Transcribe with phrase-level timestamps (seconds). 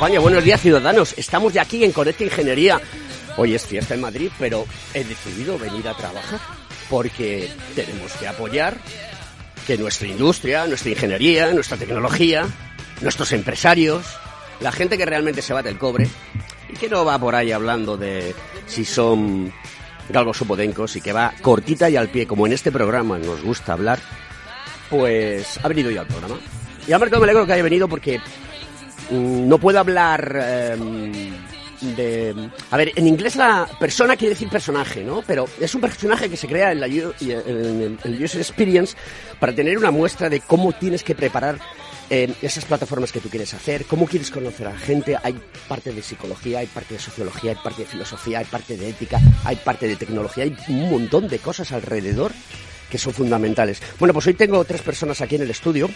[0.00, 1.14] Buenos días ciudadanos.
[1.18, 2.80] Estamos ya aquí en Conecta Ingeniería.
[3.36, 6.38] Hoy es fiesta en Madrid, pero he decidido venir a trabajar
[6.88, 8.76] porque tenemos que apoyar
[9.66, 12.46] que nuestra industria, nuestra ingeniería, nuestra tecnología,
[13.00, 14.06] nuestros empresarios,
[14.60, 16.08] la gente que realmente se bate el cobre
[16.68, 18.34] y que no va por ahí hablando de
[18.66, 19.52] si son
[20.08, 23.42] galgos o podencos y que va cortita y al pie, como en este programa nos
[23.42, 23.98] gusta hablar,
[24.88, 26.36] pues ha venido ya al programa.
[26.86, 28.20] Y Alberto me alegro que haya venido porque
[29.10, 31.32] no puedo hablar em,
[31.96, 32.50] de...
[32.70, 35.22] A ver, en inglés la persona quiere decir personaje, ¿no?
[35.26, 38.96] Pero es un personaje que se crea en la el User Experience
[39.38, 41.58] para tener una muestra de cómo tienes que preparar
[42.10, 45.16] eh, esas plataformas que tú quieres hacer, cómo quieres conocer a la gente.
[45.22, 48.88] Hay parte de psicología, hay parte de sociología, hay parte de filosofía, hay parte de
[48.88, 52.32] ética, hay parte de tecnología, hay un montón de cosas alrededor
[52.90, 53.82] que son fundamentales.
[53.98, 55.90] Bueno, pues hoy tengo tres personas aquí en el estudio.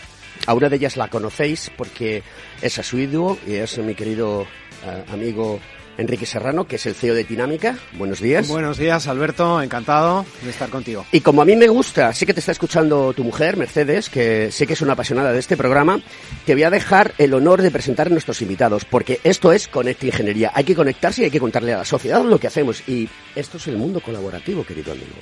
[0.47, 2.23] A una de ellas la conocéis porque
[2.61, 4.47] es Asuiduo y es mi querido
[4.85, 5.61] eh, amigo
[5.99, 7.77] Enrique Serrano, que es el CEO de Dinámica.
[7.93, 8.49] Buenos días.
[8.49, 9.61] Buenos días, Alberto.
[9.61, 11.05] Encantado de estar contigo.
[11.13, 14.51] Y como a mí me gusta, sé que te está escuchando tu mujer, Mercedes, que
[14.51, 16.01] sé que es una apasionada de este programa,
[16.47, 20.07] te voy a dejar el honor de presentar a nuestros invitados, porque esto es Conecta
[20.07, 20.51] Ingeniería.
[20.55, 22.83] Hay que conectarse y hay que contarle a la sociedad lo que hacemos.
[22.89, 25.17] Y esto es el mundo colaborativo, querido amigo.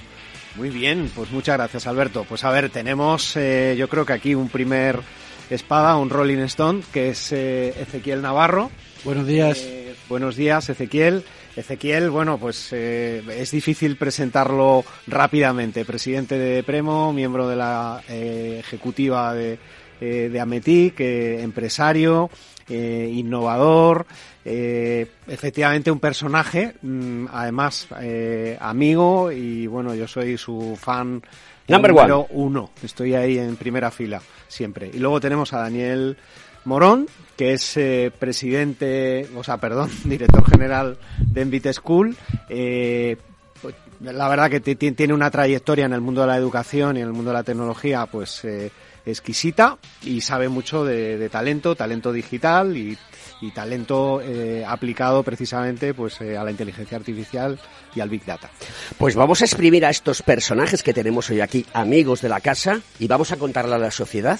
[0.61, 2.27] Muy bien, pues muchas gracias, Alberto.
[2.29, 5.01] Pues a ver, tenemos eh, yo creo que aquí un primer
[5.49, 8.71] espada, un Rolling Stone, que es eh, Ezequiel Navarro.
[9.03, 9.57] Buenos días.
[9.57, 11.25] Eh, buenos días, Ezequiel.
[11.57, 15.87] Ezequiel, bueno, pues eh, es difícil presentarlo rápidamente.
[15.87, 19.59] Presidente de Premo, miembro de la ejecutiva de,
[20.01, 22.29] de Ametic, eh, empresario,
[22.71, 24.07] eh, innovador,
[24.45, 31.23] eh, efectivamente un personaje, mm, además eh, amigo y bueno, yo soy su fan
[31.69, 32.71] Number número uno.
[32.83, 34.91] Estoy ahí en primera fila siempre.
[34.93, 36.17] Y luego tenemos a Daniel
[36.65, 42.17] Morón, que es eh, presidente, o sea, perdón, director general de Envite School.
[42.49, 43.17] Eh,
[43.63, 46.97] pues, la verdad que ti- ti- tiene una trayectoria en el mundo de la educación
[46.97, 48.71] y en el mundo de la tecnología, pues eh,
[49.07, 52.97] exquisita y sabe mucho de, de talento, talento digital y,
[53.41, 57.59] y talento eh, aplicado precisamente pues eh, a la inteligencia artificial
[57.95, 58.51] y al big data.
[58.99, 62.81] Pues vamos a exprimir a estos personajes que tenemos hoy aquí, amigos de la casa,
[62.99, 64.39] y vamos a contarle a la sociedad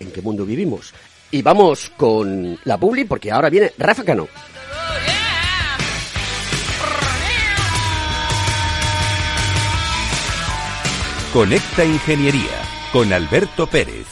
[0.00, 0.92] en qué mundo vivimos.
[1.30, 4.28] Y vamos con la publi, porque ahora viene Rafa Cano.
[11.32, 14.11] Conecta Ingeniería con Alberto Pérez.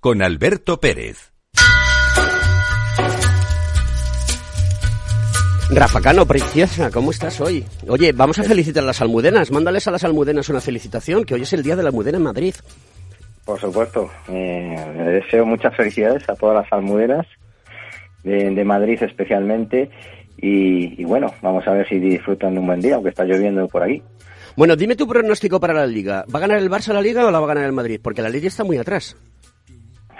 [0.00, 1.32] con Alberto Pérez.
[5.70, 7.64] Rafa Cano, princesa, ¿cómo estás hoy?
[7.88, 9.50] Oye, vamos a felicitar a las almudenas.
[9.50, 12.24] Mándales a las almudenas una felicitación, que hoy es el día de la almudena en
[12.24, 12.54] Madrid.
[13.44, 14.10] Por supuesto.
[14.28, 17.26] Eh, le deseo muchas felicidades a todas las almuderas
[18.22, 19.90] de, de Madrid especialmente.
[20.38, 23.66] Y, y bueno, vamos a ver si disfrutan de un buen día, aunque está lloviendo
[23.68, 24.02] por aquí.
[24.56, 26.24] Bueno, dime tu pronóstico para la Liga.
[26.32, 28.00] ¿Va a ganar el Barça la Liga o la va a ganar el Madrid?
[28.02, 29.16] Porque la Liga está muy atrás.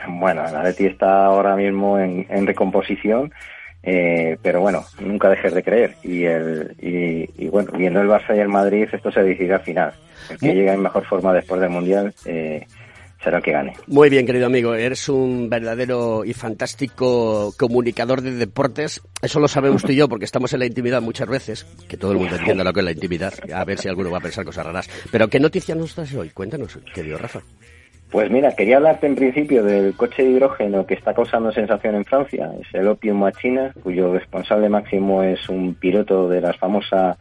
[0.06, 3.32] Bueno, el Atleti está ahora mismo en, en recomposición,
[3.82, 5.94] eh, pero bueno, nunca dejes de creer.
[6.02, 9.62] Y, el, y, y bueno, viendo el Barça y el Madrid, esto se decidirá al
[9.62, 9.92] final.
[10.30, 12.66] El que Mu- llega en mejor forma después del Mundial eh,
[13.22, 13.72] será el que gane.
[13.86, 14.74] Muy bien, querido amigo.
[14.74, 19.00] Eres un verdadero y fantástico comunicador de deportes.
[19.22, 21.64] Eso lo sabemos tú y yo porque estamos en la intimidad muchas veces.
[21.88, 23.32] Que todo el mundo entienda lo que es la intimidad.
[23.52, 24.88] A ver si alguno va a pensar cosas raras.
[25.10, 26.30] Pero ¿qué noticias nos traes hoy?
[26.30, 27.40] Cuéntanos, querido Rafa.
[28.10, 32.06] Pues mira, quería hablarte en principio del coche de hidrógeno que está causando sensación en
[32.06, 32.50] Francia.
[32.58, 37.18] Es el Opium Machina, cuyo responsable máximo es un piloto de las famosas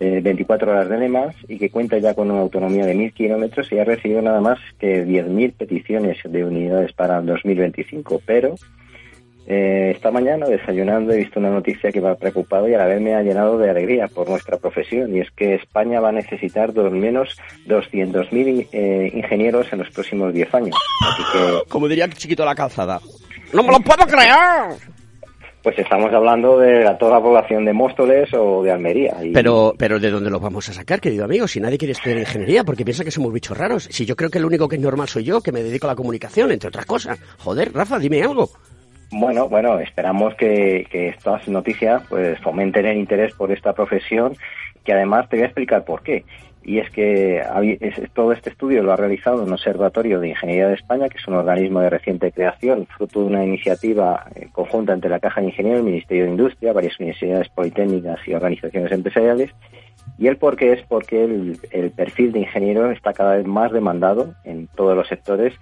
[0.00, 3.12] eh, 24 horas de Le Mans y que cuenta ya con una autonomía de 1.000
[3.12, 8.20] kilómetros y ha recibido nada más que 10.000 peticiones de unidades para el 2025.
[8.26, 8.56] Pero
[9.46, 12.86] eh, esta mañana desayunando he visto una noticia que me ha preocupado y a la
[12.86, 16.12] vez me ha llenado de alegría por nuestra profesión y es que España va a
[16.12, 17.36] necesitar al menos
[17.66, 20.76] 200.000 eh, ingenieros en los próximos 10 años.
[21.02, 23.00] Así que Como diría chiquito la calzada.
[23.52, 24.76] ¡No me lo puedo creer!
[25.62, 29.14] pues estamos hablando de la- toda la población de Móstoles o de Almería.
[29.24, 31.48] Y, Pero, pero ¿de dónde los vamos a sacar, querido amigo?
[31.48, 33.84] Si nadie quiere estudiar ingeniería, porque piensa que somos bichos raros.
[33.90, 35.92] Si yo creo que el único que es normal soy yo, que me dedico a
[35.92, 37.18] la comunicación, entre otras cosas.
[37.38, 38.50] Joder, Rafa, dime algo.
[39.12, 44.36] Bueno, bueno, esperamos que, que estas noticias pues fomenten el interés por esta profesión,
[44.84, 46.24] que además te voy a explicar por qué.
[46.66, 47.42] Y es que
[48.14, 51.34] todo este estudio lo ha realizado un observatorio de Ingeniería de España, que es un
[51.34, 55.80] organismo de reciente creación, fruto de una iniciativa eh, conjunta entre la Caja de Ingenieros,
[55.80, 59.50] el Ministerio de Industria, varias universidades politécnicas y organizaciones empresariales.
[60.16, 64.34] Y el por qué es porque el perfil de ingeniero está cada vez más demandado
[64.44, 65.54] en todos los sectores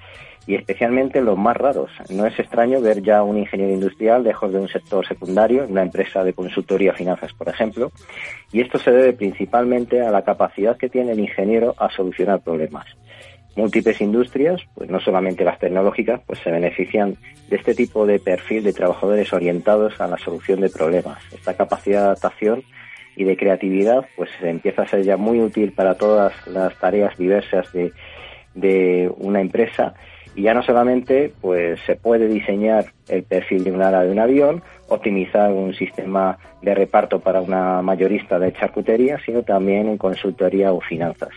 [0.47, 1.91] y especialmente en los más raros.
[2.11, 6.25] No es extraño ver ya un ingeniero industrial lejos de un sector secundario, una empresa
[6.25, 7.93] de consultoría finanzas, por ejemplo,
[8.53, 12.87] y esto se debe principalmente a la capacidad que tiene el ingeniero a solucionar problemas.
[13.55, 17.17] Múltiples industrias, pues no solamente las tecnológicas, pues se benefician
[17.51, 21.23] de este tipo de perfil de trabajadores orientados a la solución de problemas.
[21.33, 22.63] Esta capacidad de adaptación
[23.15, 27.71] y de creatividad, pues empieza a ser ya muy útil para todas las tareas diversas
[27.75, 27.93] de,
[28.55, 29.95] de una empresa
[30.35, 34.19] y ya no solamente pues se puede diseñar el perfil de un ala de un
[34.19, 40.73] avión, optimizar un sistema de reparto para una mayorista de charcutería, sino también en consultoría
[40.73, 41.31] o finanzas.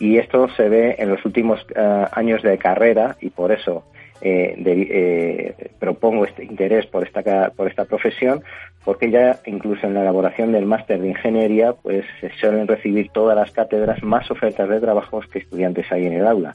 [0.00, 3.84] Y esto se ve en los últimos eh, años de carrera y por eso
[4.20, 8.42] eh, eh, propongo este interés por esta por esta profesión
[8.84, 13.36] porque ya incluso en la elaboración del máster de ingeniería pues se suelen recibir todas
[13.36, 16.54] las cátedras más ofertas de trabajos que estudiantes hay en el aula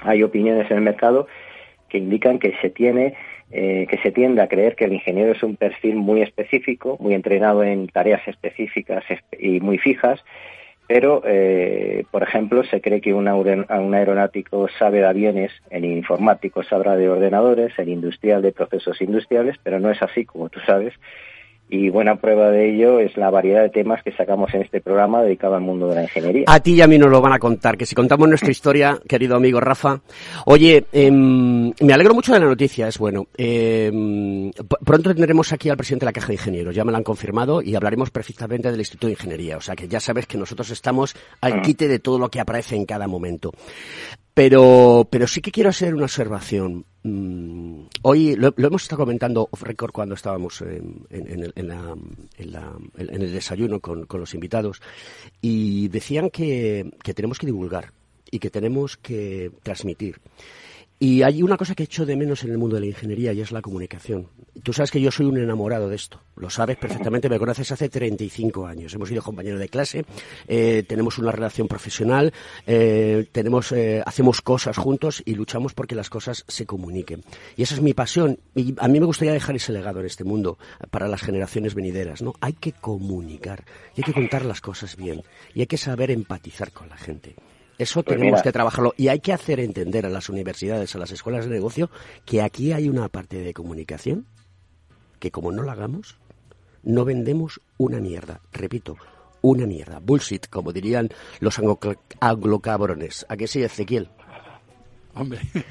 [0.00, 1.26] hay opiniones en el mercado
[1.88, 3.14] que indican que se tiene
[3.50, 7.14] eh, que se tiende a creer que el ingeniero es un perfil muy específico, muy
[7.14, 10.22] entrenado en tareas específicas espe- y muy fijas,
[10.86, 16.62] pero, eh, por ejemplo, se cree que un, un aeronáutico sabe de aviones, el informático
[16.62, 20.92] sabrá de ordenadores, el industrial de procesos industriales, pero no es así, como tú sabes.
[21.70, 25.22] Y buena prueba de ello es la variedad de temas que sacamos en este programa
[25.22, 26.44] dedicado al mundo de la ingeniería.
[26.46, 28.98] A ti y a mí nos lo van a contar, que si contamos nuestra historia,
[29.06, 30.00] querido amigo Rafa.
[30.46, 33.26] Oye, em, me alegro mucho de la noticia, es bueno.
[33.36, 34.50] Em,
[34.84, 37.60] pronto tendremos aquí al presidente de la Caja de Ingenieros, ya me lo han confirmado,
[37.60, 39.58] y hablaremos perfectamente del Instituto de Ingeniería.
[39.58, 42.76] O sea que ya sabes que nosotros estamos al quite de todo lo que aparece
[42.76, 43.52] en cada momento.
[44.38, 46.84] Pero, pero sí que quiero hacer una observación.
[47.02, 50.60] Mm, hoy lo, hemos estado comentando off record cuando estábamos
[52.46, 54.80] la- en el desayuno con, con los invitados
[55.40, 57.90] y decían que, que tenemos que divulgar
[58.30, 60.20] y que tenemos que transmitir.
[61.00, 63.40] Y hay una cosa que echo de menos en el mundo de la ingeniería y
[63.40, 64.28] es la comunicación.
[64.64, 66.20] Tú sabes que yo soy un enamorado de esto.
[66.34, 68.94] Lo sabes perfectamente, me conoces hace 35 años.
[68.94, 70.04] Hemos sido compañeros de clase,
[70.48, 72.32] eh, tenemos una relación profesional,
[72.66, 77.22] eh, tenemos, eh, hacemos cosas juntos y luchamos porque las cosas se comuniquen.
[77.56, 78.40] Y esa es mi pasión.
[78.56, 80.58] Y a mí me gustaría dejar ese legado en este mundo
[80.90, 82.22] para las generaciones venideras.
[82.22, 82.34] ¿no?
[82.40, 83.64] Hay que comunicar
[83.94, 85.22] y hay que contar las cosas bien
[85.54, 87.36] y hay que saber empatizar con la gente.
[87.78, 88.42] Eso Pues tenemos mira.
[88.42, 91.90] que trabajarlo y hay que hacer entender a las universidades, a las escuelas de negocio,
[92.24, 94.26] que aquí hay una parte de comunicación
[95.20, 96.16] que como no la hagamos,
[96.82, 98.40] no vendemos una mierda.
[98.52, 98.96] Repito,
[99.42, 100.00] una mierda.
[100.00, 101.08] Bullshit, como dirían
[101.40, 101.78] los anglo-
[102.20, 103.24] anglocabrones.
[103.28, 104.08] ¿A qué sí, Ezequiel?
[105.14, 105.40] Hombre,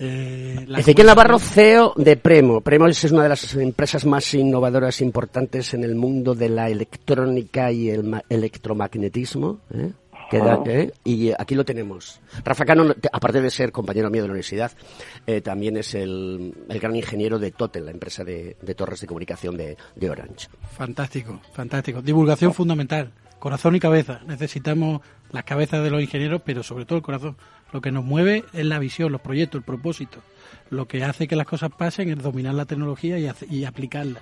[0.00, 2.60] Eh, la Ezequiel Navarro, CEO de Premo.
[2.60, 7.72] Premo es una de las empresas más innovadoras importantes en el mundo de la electrónica
[7.72, 9.58] y el ma- electromagnetismo.
[9.74, 9.90] ¿eh?
[10.30, 10.92] Que da- ¿eh?
[11.04, 12.20] Y aquí lo tenemos.
[12.44, 14.72] Rafa Cano, te- aparte de ser compañero mío de la universidad,
[15.26, 19.06] eh, también es el, el gran ingeniero de Totel, la empresa de, de torres de
[19.06, 20.48] comunicación de, de Orange.
[20.76, 22.02] Fantástico, fantástico.
[22.02, 23.10] Divulgación fundamental.
[23.38, 24.20] Corazón y cabeza.
[24.26, 27.36] Necesitamos las cabezas de los ingenieros, pero sobre todo el corazón.
[27.72, 30.18] Lo que nos mueve es la visión, los proyectos, el propósito.
[30.70, 34.20] Lo que hace que las cosas pasen es dominar la tecnología y, hace- y aplicarla.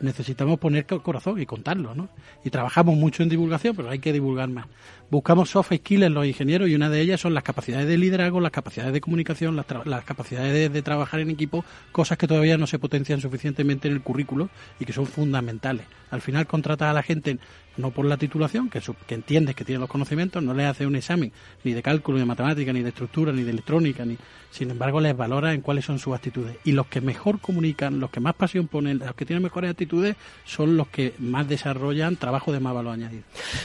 [0.00, 2.08] Necesitamos poner co- corazón y contarlo, ¿no?
[2.44, 4.66] Y trabajamos mucho en divulgación, pero hay que divulgar más.
[5.10, 8.40] Buscamos soft skills en los ingenieros y una de ellas son las capacidades de liderazgo,
[8.40, 12.56] las capacidades de comunicación, las, tra- las capacidades de, trabajar en equipo, cosas que todavía
[12.58, 15.86] no se potencian suficientemente en el currículo y que son fundamentales.
[16.10, 17.38] Al final contratas a la gente
[17.78, 20.86] no por la titulación, que, su- que entiendes que tiene los conocimientos, no les hace
[20.86, 21.32] un examen
[21.64, 24.16] ni de cálculo, ni de matemática, ni de estructura, ni de electrónica, ni
[24.50, 26.56] sin embargo les valora en cuáles son sus actitudes.
[26.64, 30.16] Y los que mejor comunican, los que más pasión ponen, los que tienen mejores actitudes,
[30.44, 33.22] son los que más desarrollan trabajo de más valor añadido.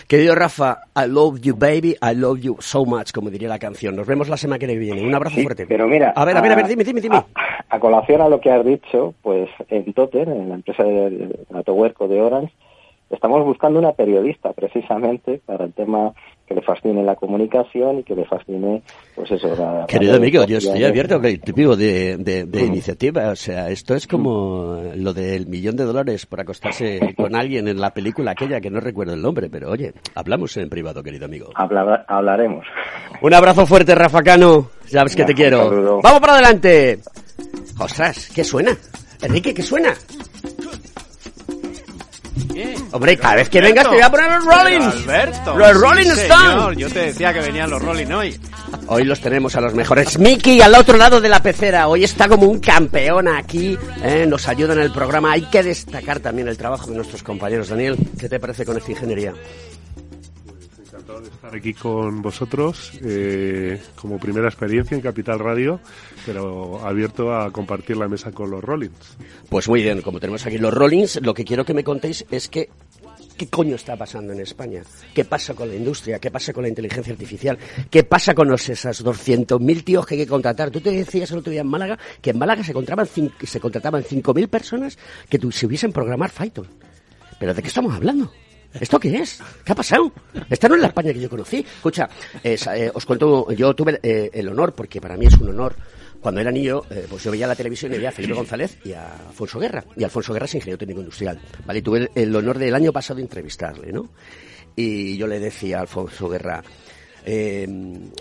[0.08, 3.96] Querido Rafa, I love you baby, I love you so much, como diría la canción.
[3.96, 5.02] Nos vemos la semana que viene.
[5.02, 5.66] Un abrazo Sí, fuerte.
[5.68, 7.16] pero mira, A ver, a ver, a ver, dime, dime, dime.
[7.18, 7.26] A,
[7.70, 11.40] a colación a lo que has dicho, pues en Totem, en la empresa de, de
[11.54, 12.54] Atohuerco de Orange,
[13.14, 16.12] estamos buscando una periodista precisamente para el tema
[16.48, 18.82] que le fascine la comunicación y que le fascine,
[19.16, 19.56] pues eso.
[19.56, 22.68] La, Querido la- amigo, yo estoy abierto tipo de, de, de Mm.
[22.68, 23.30] iniciativa.
[23.30, 27.80] O sea, esto es como lo del millón de dólares por acostarse con alguien en
[27.80, 31.50] la película aquella que no recuerdo el nombre, pero oye, hablamos en privado, querido amigo.
[31.56, 32.66] Habla- hablaremos.
[33.22, 34.70] Un abrazo fuerte, Rafa Cano.
[34.86, 36.02] Sabes que te quiero.
[36.02, 37.00] Vamos para adelante.
[37.80, 38.72] Ostras, ¿qué suena?
[39.22, 39.94] Enrique, ¿qué suena?
[42.94, 44.86] Hombre, cada vez que vengas te voy a poner los Rollins.
[44.86, 45.58] Alberto.
[45.58, 46.50] Los Rolling sí, Stones.
[46.52, 48.40] señor, Yo te decía que venían los Rolling hoy.
[48.86, 50.20] Hoy los tenemos a los mejores.
[50.20, 51.88] Mickey al otro lado de la pecera.
[51.88, 53.76] Hoy está como un campeón aquí.
[54.04, 54.26] ¿eh?
[54.28, 55.32] Nos ayuda en el programa.
[55.32, 57.70] Hay que destacar también el trabajo de nuestros compañeros.
[57.70, 59.34] Daniel, ¿qué te parece con esta ingeniería?
[61.22, 65.80] De estar aquí con vosotros eh, como primera experiencia en Capital Radio,
[66.26, 69.18] pero abierto a compartir la mesa con los Rollins.
[69.50, 72.48] Pues muy bien, como tenemos aquí los Rollins, lo que quiero que me contéis es
[72.50, 72.70] que
[73.36, 74.84] ¿Qué coño está pasando en España?
[75.12, 76.20] ¿Qué pasa con la industria?
[76.20, 77.58] ¿Qué pasa con la inteligencia artificial?
[77.90, 80.70] ¿Qué pasa con los, esos 200.000 tíos que hay que contratar?
[80.70, 83.08] Tú te decías el otro día en Málaga que en Málaga se contrataban,
[83.44, 86.68] se contrataban 5.000 personas que tu- se hubiesen programar Python.
[87.40, 88.32] ¿Pero de qué estamos hablando?
[88.80, 89.40] ¿Esto qué es?
[89.64, 90.12] ¿Qué ha pasado?
[90.50, 91.60] Esta no es la España que yo conocí.
[91.60, 92.10] Escucha,
[92.44, 95.76] eh, eh, os cuento, yo tuve eh, el honor, porque para mí es un honor,
[96.20, 99.28] cuando era niño, pues yo veía la televisión y veía a Felipe González y a
[99.28, 99.84] Alfonso Guerra.
[99.96, 101.40] Y Alfonso Guerra es ingeniero técnico industrial.
[101.66, 101.80] ¿vale?
[101.80, 104.10] Y tuve el, honor del año pasado de entrevistarle, ¿no?
[104.76, 106.64] Y yo le decía a Alfonso Guerra,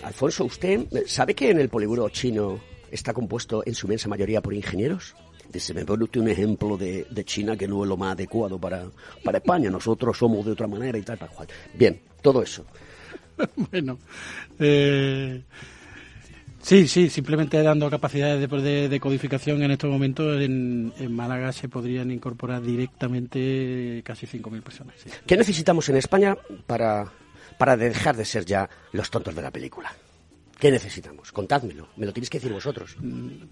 [0.03, 4.53] Alfonso, ¿usted sabe que en el poliburo chino está compuesto en su inmensa mayoría por
[4.53, 5.15] ingenieros?
[5.53, 8.59] Dice, me pone usted un ejemplo de, de China que no es lo más adecuado
[8.59, 8.85] para,
[9.23, 9.69] para España.
[9.71, 11.49] Nosotros somos de otra manera y tal, tal cual.
[11.75, 12.65] Bien, todo eso.
[13.71, 13.99] bueno,
[14.59, 15.43] eh,
[16.63, 21.53] sí, sí, simplemente dando capacidades de, de- de codificación en estos momentos en, en Málaga
[21.53, 24.95] se podrían incorporar directamente casi 5.000 personas.
[25.03, 25.11] sí.
[25.27, 27.11] ¿Qué necesitamos en España para,
[27.59, 29.93] para dejar de ser ya los tontos de la película?
[30.63, 31.33] ¿Qué necesitamos?
[31.33, 31.89] Contádmelo.
[31.97, 32.97] Me lo tenéis que decir vosotros.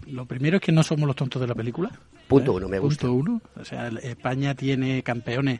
[0.07, 1.91] Lo primero es que no somos los tontos de la película.
[2.29, 3.09] Punto uno, me gusta.
[3.09, 3.43] Punto uno.
[3.57, 5.59] O sea, España tiene campeones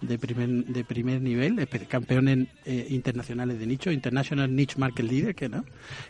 [0.00, 5.48] de primer, de primer nivel, campeones eh, internacionales de nicho, International Niche Market Leader, que
[5.48, 5.64] no,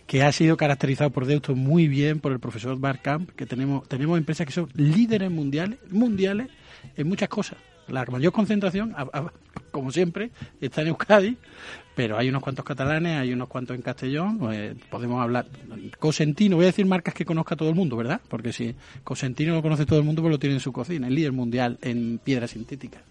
[0.06, 4.18] que ha sido caracterizado por Deusto muy bien por el profesor Barcamp, que tenemos, tenemos
[4.18, 6.48] empresas que son líderes mundiales, mundiales
[6.98, 7.56] en muchas cosas.
[7.88, 9.32] La mayor concentración, a- a-
[9.70, 10.30] como siempre,
[10.60, 11.36] está en Euskadi,
[11.94, 15.46] pero hay unos cuantos catalanes, hay unos cuantos en Castellón, eh, podemos hablar.
[15.98, 18.20] Cosentino, voy a decir marcas que conozca todo el mundo, ¿verdad?
[18.28, 21.14] Porque si Cosentino lo conoce todo el mundo, pues lo tiene en su cocina, el
[21.14, 23.02] líder mundial en piedra sintética.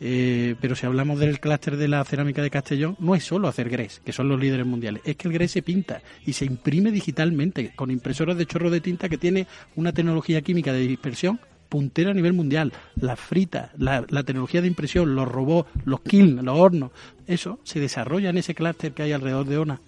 [0.00, 3.68] Eh, pero si hablamos del clúster de la cerámica de Castellón, no es solo hacer
[3.68, 6.92] grés, que son los líderes mundiales, es que el grés se pinta y se imprime
[6.92, 12.10] digitalmente con impresoras de chorro de tinta que tiene una tecnología química de dispersión puntera
[12.10, 12.72] a nivel mundial.
[12.96, 16.90] La frita, la, la tecnología de impresión, los robots, los kilns, los hornos,
[17.26, 19.80] eso se desarrolla en ese clúster que hay alrededor de Ona,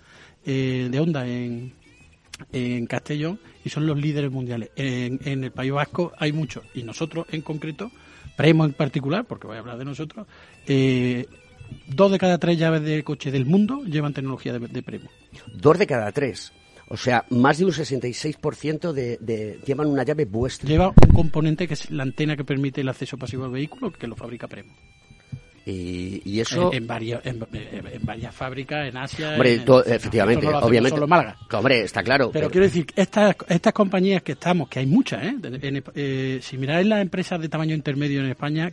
[0.45, 1.73] eh, de Onda en,
[2.53, 4.71] en Castellón y son los líderes mundiales.
[4.77, 7.91] En, en el País Vasco hay muchos y nosotros en concreto,
[8.37, 10.27] Premo en particular, porque voy a hablar de nosotros,
[10.67, 11.27] eh,
[11.87, 15.11] dos de cada tres llaves de coche del mundo llevan tecnología de, de Premo.
[15.55, 16.53] Dos de cada tres.
[16.93, 20.69] O sea, más de un 66% de, de, llevan una llave vuestra.
[20.69, 24.09] Lleva un componente que es la antena que permite el acceso pasivo al vehículo, que
[24.09, 24.75] lo fabrica Premo.
[25.67, 26.73] Y, y eso...
[26.73, 29.35] En, en varios, en, en varias fábricas, en Asia...
[29.35, 30.97] Hombre, en- to- esto efectivamente, no obviamente.
[30.97, 31.37] solo Málaga.
[31.53, 32.31] Hombre, está claro.
[32.33, 35.37] Pero quiero decir, estas, estas compañías que estamos, que hay muchas, ¿eh?
[35.95, 38.73] Eh, si miráis las empresas de tamaño intermedio en España,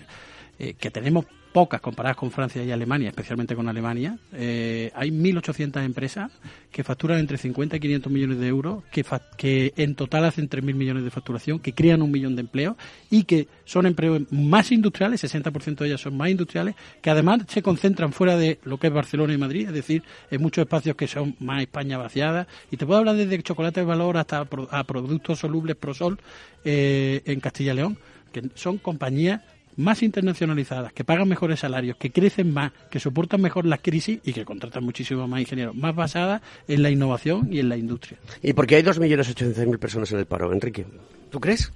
[0.58, 1.26] eh, que tenemos
[1.58, 6.32] pocas comparadas con Francia y Alemania, especialmente con Alemania, eh, hay 1.800 empresas
[6.72, 9.04] que facturan entre 50 y 500 millones de euros, que,
[9.38, 12.76] que en total hacen 3.000 millones de facturación, que crean un millón de empleos
[13.10, 17.64] y que son empleos más industriales, 60% de ellas son más industriales, que además se
[17.64, 21.08] concentran fuera de lo que es Barcelona y Madrid, es decir, en muchos espacios que
[21.08, 22.48] son más España vaciada.
[22.70, 26.20] Y te puedo hablar desde chocolate de valor hasta a productos solubles Prosol
[26.64, 27.98] eh, en Castilla y León,
[28.32, 29.42] que son compañías
[29.78, 34.34] más internacionalizadas, que pagan mejores salarios, que crecen más, que soportan mejor las crisis y
[34.34, 38.18] que contratan muchísimo más ingenieros, más basadas en la innovación y en la industria.
[38.44, 40.86] ¿Y por qué hay 2.800.000 personas en el paro, Enrique?
[41.30, 41.72] ¿Tú crees?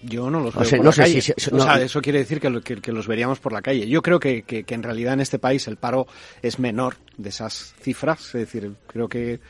[0.00, 1.20] Yo no los O veo sea, por no la sé calle.
[1.20, 3.62] si- si- O sea, eso quiere decir que, lo- que- que los veríamos por la
[3.62, 3.88] calle.
[3.88, 6.06] Yo creo que, que- que en realidad en este país el paro
[6.40, 8.26] es menor de esas cifras.
[8.26, 9.40] Es decir, creo que,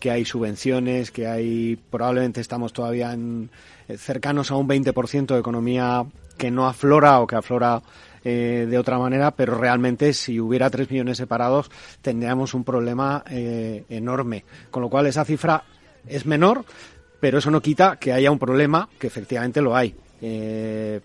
[0.00, 3.50] que hay subvenciones, que hay probablemente estamos todavía en,
[3.86, 6.06] eh, cercanos a un 20% de economía
[6.38, 7.82] que no aflora o que aflora
[8.24, 11.70] eh, de otra manera, pero realmente si hubiera 3 millones separados
[12.02, 14.44] tendríamos un problema eh, enorme.
[14.70, 15.64] Con lo cual esa cifra
[16.06, 16.64] es menor,
[17.20, 19.94] pero eso no quita que haya un problema, que efectivamente lo hay.
[20.22, 21.00] Eh,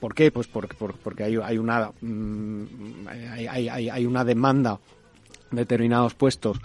[0.00, 0.30] ¿Por qué?
[0.30, 2.64] Pues porque, por- porque hay, una mm,
[3.48, 4.78] hay- hay una demanda
[5.50, 6.58] de determinados puestos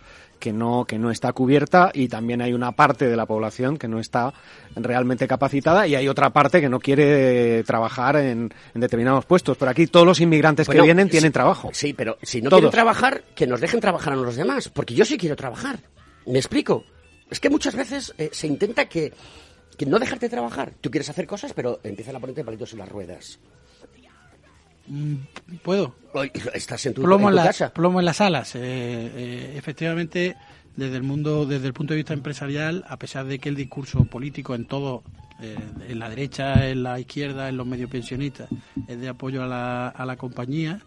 [0.44, 3.88] que no que no está cubierta y también hay una parte de la población que
[3.88, 4.34] no está
[4.76, 9.56] realmente capacitada y hay otra parte que no quiere trabajar en, en determinados puestos.
[9.56, 11.70] Pero aquí todos los inmigrantes Bueno, que vienen tienen sí, trabajo.
[11.72, 12.60] Sí, pero si no Todos.
[12.60, 15.80] quieren trabajar, que nos dejen trabajar a los demás, porque yo sí quiero trabajar.
[16.26, 16.84] ¿Me explico?
[17.32, 19.14] Es que muchas veces eh, se intenta que,
[19.78, 20.74] que no dejarte trabajar.
[20.82, 23.40] Tú quieres hacer cosas, pero empiezan a ponerte palitos en las ruedas.
[24.88, 25.16] Mm,
[25.64, 25.96] ¿Puedo?
[26.54, 27.74] Estás en tu, plomo en tu la- casa.
[27.74, 28.56] plomo en las alas.
[28.56, 30.36] Eh, eh, efectivamente,
[30.76, 34.06] desde el mundo, desde el punto de vista empresarial, a pesar de que el discurso
[34.06, 35.04] político en todo,
[35.42, 35.56] eh,
[35.88, 38.50] en la derecha, en la izquierda, en los medios pensionistas,
[38.88, 40.80] es de apoyo a la, a la compañía,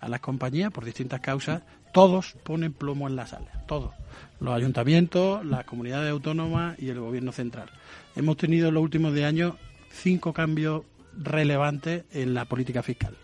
[0.00, 1.62] a las compañías por distintas causas,
[1.92, 3.92] todos ponen plomo en las alas, todos.
[4.40, 7.68] Los ayuntamientos, las comunidades autónomas y el gobierno central.
[8.16, 9.54] Hemos tenido en los últimos de años
[9.92, 10.82] cinco cambios
[11.16, 13.14] relevantes en la política fiscal.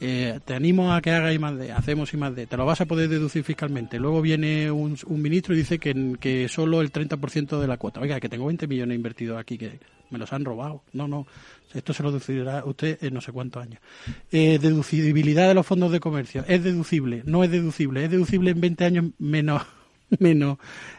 [0.00, 2.66] Eh, te animo a que hagas I más D, hacemos I más D, te lo
[2.66, 3.98] vas a poder deducir fiscalmente.
[3.98, 8.00] Luego viene un, un ministro y dice que, que solo el 30% de la cuota.
[8.00, 9.80] Oiga, que tengo 20 millones invertidos aquí, que
[10.10, 10.82] me los han robado.
[10.92, 11.26] No, no,
[11.74, 13.80] esto se lo deducirá usted en no sé cuántos años.
[14.30, 18.60] Eh, deducibilidad de los fondos de comercio, es deducible, no es deducible, es deducible en
[18.60, 19.62] 20 años menos.
[20.18, 20.58] menos.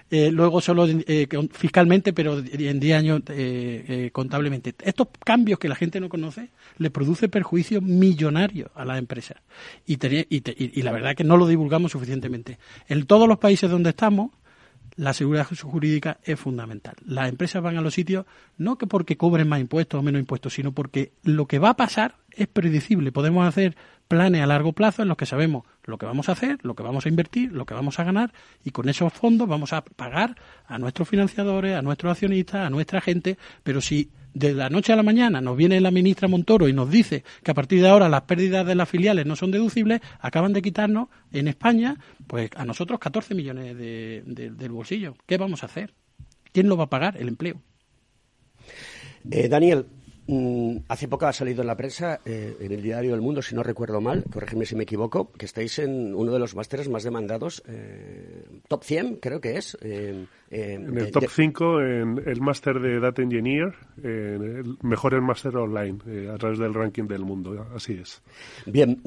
[0.09, 4.73] Eh, luego solo eh, fiscalmente pero en 10 años eh, eh, contablemente.
[4.83, 9.37] Estos cambios que la gente no conoce le produce perjuicios millonarios a las empresas.
[9.85, 12.57] Y, y, y- la verdad que no lo divulgamos suficientemente.
[12.87, 14.31] En todos los países donde estamos
[14.97, 16.95] la seguridad jurídica es fundamental.
[17.05, 18.25] Las empresas van a los sitios
[18.57, 21.77] no que porque cobren más impuestos o menos impuestos, sino porque lo que va a
[21.77, 23.12] pasar es predecible.
[23.12, 26.57] Podemos hacer planes a largo plazo en los que sabemos lo que vamos a hacer,
[26.63, 28.33] lo que vamos a invertir, lo que vamos a ganar
[28.63, 32.99] y con esos fondos vamos a pagar a nuestros financiadores, a nuestros accionistas, a nuestra
[32.99, 36.73] gente, pero si de la noche a la mañana nos viene la ministra Montoro y
[36.73, 40.02] nos dice que a partir de ahora las pérdidas de las filiales no son deducibles,
[40.19, 41.97] acaban de quitarnos en España,
[42.28, 45.15] pues a nosotros 14 millones de- de- del bolsillo.
[45.26, 45.93] ¿Qué vamos a hacer?
[46.52, 47.17] ¿Quién lo va a pagar?
[47.17, 47.62] El empleo.
[49.30, 49.86] Eh, Daniel,
[50.27, 53.55] mm, hace poco ha salido en la prensa, eh, en el diario El Mundo, si
[53.55, 57.03] no recuerdo mal, corrígeme si me equivoco, que estáis en uno de los másteres más
[57.03, 59.77] demandados, eh, top 100 creo que es.
[59.81, 64.77] eh, eh, En el top de- 5, en el máster de Data Engineer, en el
[64.81, 65.97] mejor el máster online,
[66.33, 67.65] a través del ranking del mundo.
[67.75, 68.21] Así es.
[68.65, 69.01] Bien,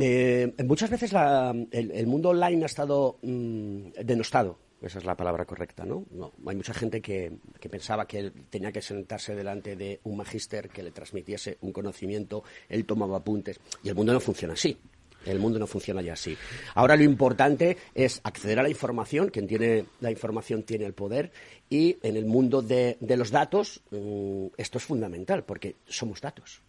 [0.65, 4.59] muchas veces la- el, el mundo online ha estado mm, denostado.
[4.81, 6.07] Esa es la palabra correcta, ¿no?
[6.11, 7.33] No, Hay mucha gente que,
[7.71, 12.45] pensaba que él tenía que sentarse delante de un magíster que le transmitiese un conocimiento,
[12.69, 13.61] él tomaba apuntes.
[13.83, 14.79] Y el mundo no funciona así.
[15.27, 16.35] El mundo no funciona ya así.
[16.75, 19.29] Ahora lo importante es acceder a la información.
[19.29, 21.31] Quien tiene la información tiene el poder.
[21.69, 26.63] Y en el mundo de, de los datos, mm, esto es fundamental, porque somos datos.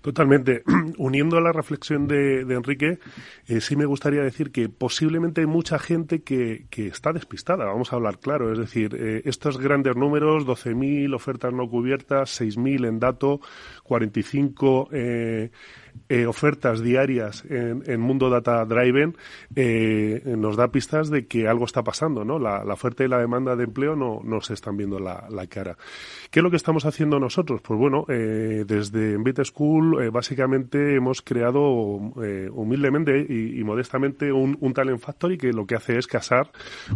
[0.00, 0.62] Totalmente.
[0.98, 2.98] Uniendo a la reflexión de, de Enrique,
[3.46, 7.92] eh, sí me gustaría decir que posiblemente hay mucha gente que, que está despistada, vamos
[7.92, 8.52] a hablar claro.
[8.52, 13.40] Es decir, eh, estos grandes números, 12.000 ofertas no cubiertas, 6.000 en dato,
[13.84, 15.50] 45 eh,
[16.08, 19.16] eh, ofertas diarias en, en, Mundo Data Driven
[19.56, 22.38] eh, nos da pistas de que algo está pasando, ¿no?
[22.38, 25.46] La, la oferta y la demanda de empleo no, no se están viendo la, la,
[25.46, 25.78] cara.
[26.30, 27.62] ¿Qué es lo que estamos haciendo nosotros?
[27.62, 34.74] Pues bueno, eh, desde Bit School básicamente hemos creado humildemente y, y modestamente un, un,
[34.74, 36.50] Talent Factory que lo que hace es casar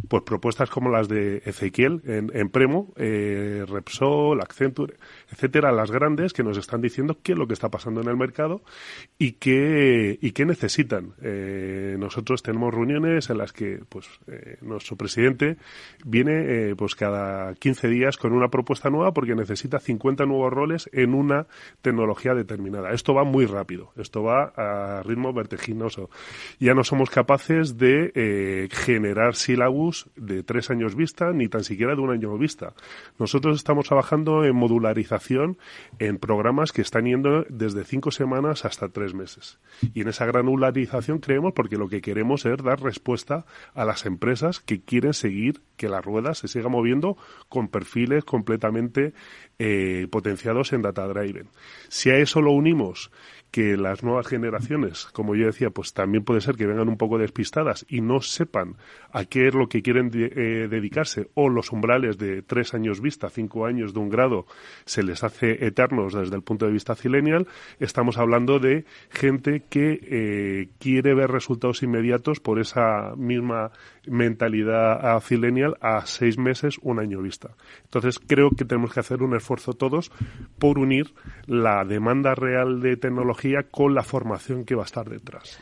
[0.08, 4.94] pues propuestas como las de Ezequiel en, en Premo, Repsol, Accenture,
[5.30, 8.16] etcétera, las grandes que nos están diciendo qué es lo que está pasando en el
[8.16, 8.62] mercado
[9.18, 11.14] y qué, y qué necesitan.
[11.22, 15.56] Eh, nosotros tenemos reuniones en las que pues eh, nuestro presidente
[16.04, 20.88] viene eh, pues cada 15 días con una propuesta nueva porque necesita 50 nuevos roles
[20.92, 21.46] en una
[21.82, 22.92] tecnología determinada.
[22.92, 26.08] Esto va muy rápido, esto va a ritmo vertiginoso.
[26.60, 32.00] Ya no somos capaces de generar sílabus de tres años vista ni tan siquiera de
[32.00, 32.74] un año vista.
[33.18, 35.15] Nosotros estamos trabajando en modularización
[35.98, 39.58] en programas que están yendo desde cinco semanas hasta tres meses.
[39.94, 44.60] Y en esa granularización creemos porque lo que queremos es dar respuesta a las empresas
[44.60, 47.16] que quieren seguir que la rueda se siga moviendo
[47.48, 49.12] con perfiles completamente
[49.58, 51.48] eh, potenciados en Data Driven.
[51.88, 53.10] Si a eso lo unimos
[53.56, 57.16] que las nuevas generaciones, como yo decía, pues también puede ser que vengan un poco
[57.16, 58.76] despistadas y no sepan
[59.10, 63.30] a qué es lo que quieren eh, dedicarse o los umbrales de tres años vista,
[63.30, 64.44] cinco años de un grado
[64.84, 67.48] se les hace eternos desde el punto de vista cilenial,
[67.80, 73.70] estamos hablando de gente que eh, quiere ver resultados inmediatos por esa misma
[74.06, 77.50] mentalidad cilenial a seis meses, un año vista.
[77.84, 80.10] Entonces creo que tenemos que hacer un esfuerzo todos
[80.58, 81.14] por unir
[81.46, 85.58] la demanda real de tecnología con la formación que va a estar detrás.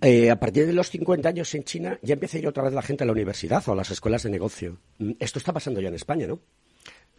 [0.00, 2.72] Eh, a partir de los 50 años en China ya empieza a ir otra vez
[2.72, 4.78] la gente a la universidad o a las escuelas de negocio.
[4.98, 6.40] Mm, esto está pasando ya en España, ¿no?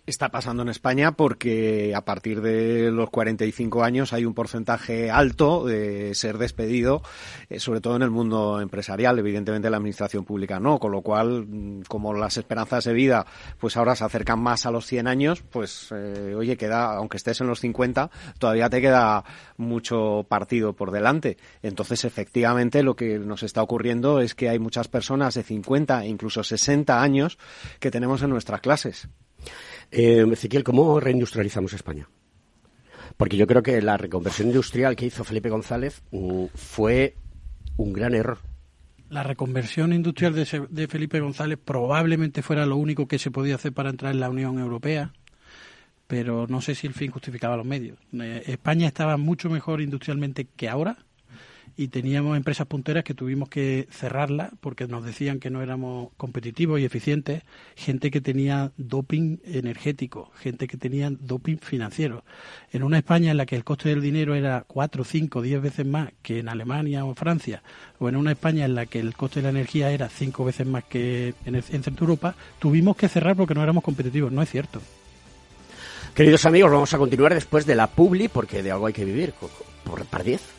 [0.09, 5.63] Está pasando en España porque a partir de los 45 años hay un porcentaje alto
[5.65, 7.03] de ser despedido,
[7.47, 11.45] eh, sobre todo en el mundo empresarial, evidentemente la administración pública no, con lo cual,
[11.47, 13.27] mm, como las esperanzas de vida
[13.59, 17.39] pues ahora se acercan más a los 100 años, pues eh, oye, queda, aunque estés
[17.41, 19.23] en los 50, todavía te queda
[19.57, 21.37] mucho partido por delante.
[21.61, 26.07] Entonces, efectivamente, lo que nos está ocurriendo es que hay muchas personas de 50 e
[26.07, 27.37] incluso 60 años
[27.79, 29.07] que tenemos en nuestras clases.
[29.91, 32.07] Eh, Ezequiel, ¿cómo reindustrializamos España?
[33.17, 37.15] Porque yo creo que la reconversión industrial que hizo Felipe González uh, fue
[37.77, 38.39] un gran error.
[39.09, 43.73] La reconversión industrial de, de, Felipe González probablemente fuera lo único que se podía hacer
[43.73, 45.13] para entrar en la Unión Europea,
[46.05, 47.97] pero no sé si el fin justificaba los medios.
[48.13, 50.97] Eh, España estaba mucho mejor industrialmente que ahora
[51.77, 56.79] y teníamos empresas punteras que tuvimos que cerrarlas porque nos decían que no éramos competitivos
[56.79, 57.43] y eficientes,
[57.75, 62.23] gente que tenía doping energético, gente que tenía doping financiero.
[62.71, 65.85] En una España en la que el coste del dinero era cuatro, cinco, diez veces
[65.85, 67.63] más que en Alemania o Francia,
[67.99, 70.67] o en una España en la que el coste de la energía era cinco veces
[70.67, 74.31] más que en, en Centro Europa, tuvimos que cerrar porque no éramos competitivos.
[74.31, 74.81] No es cierto.
[76.13, 79.33] Queridos amigos, vamos a continuar después de la publi porque de algo hay que vivir.
[79.83, 80.58] Por par 10.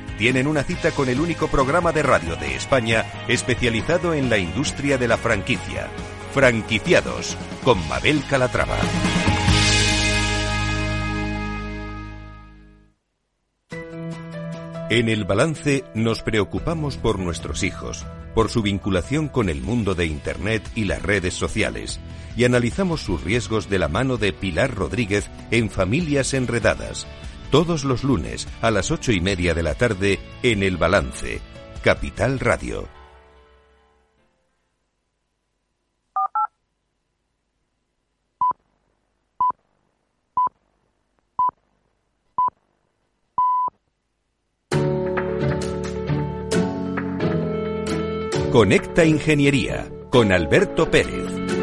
[0.21, 4.99] tienen una cita con el único programa de radio de España especializado en la industria
[4.99, 5.89] de la franquicia.
[6.31, 8.77] Franquiciados con Mabel Calatrava.
[14.91, 18.05] En el balance nos preocupamos por nuestros hijos,
[18.35, 21.99] por su vinculación con el mundo de Internet y las redes sociales,
[22.37, 27.07] y analizamos sus riesgos de la mano de Pilar Rodríguez en Familias Enredadas,
[27.51, 31.41] todos los lunes a las ocho y media de la tarde en El Balance,
[31.83, 32.87] Capital Radio.
[48.51, 51.60] Conecta Ingeniería con Alberto Pérez.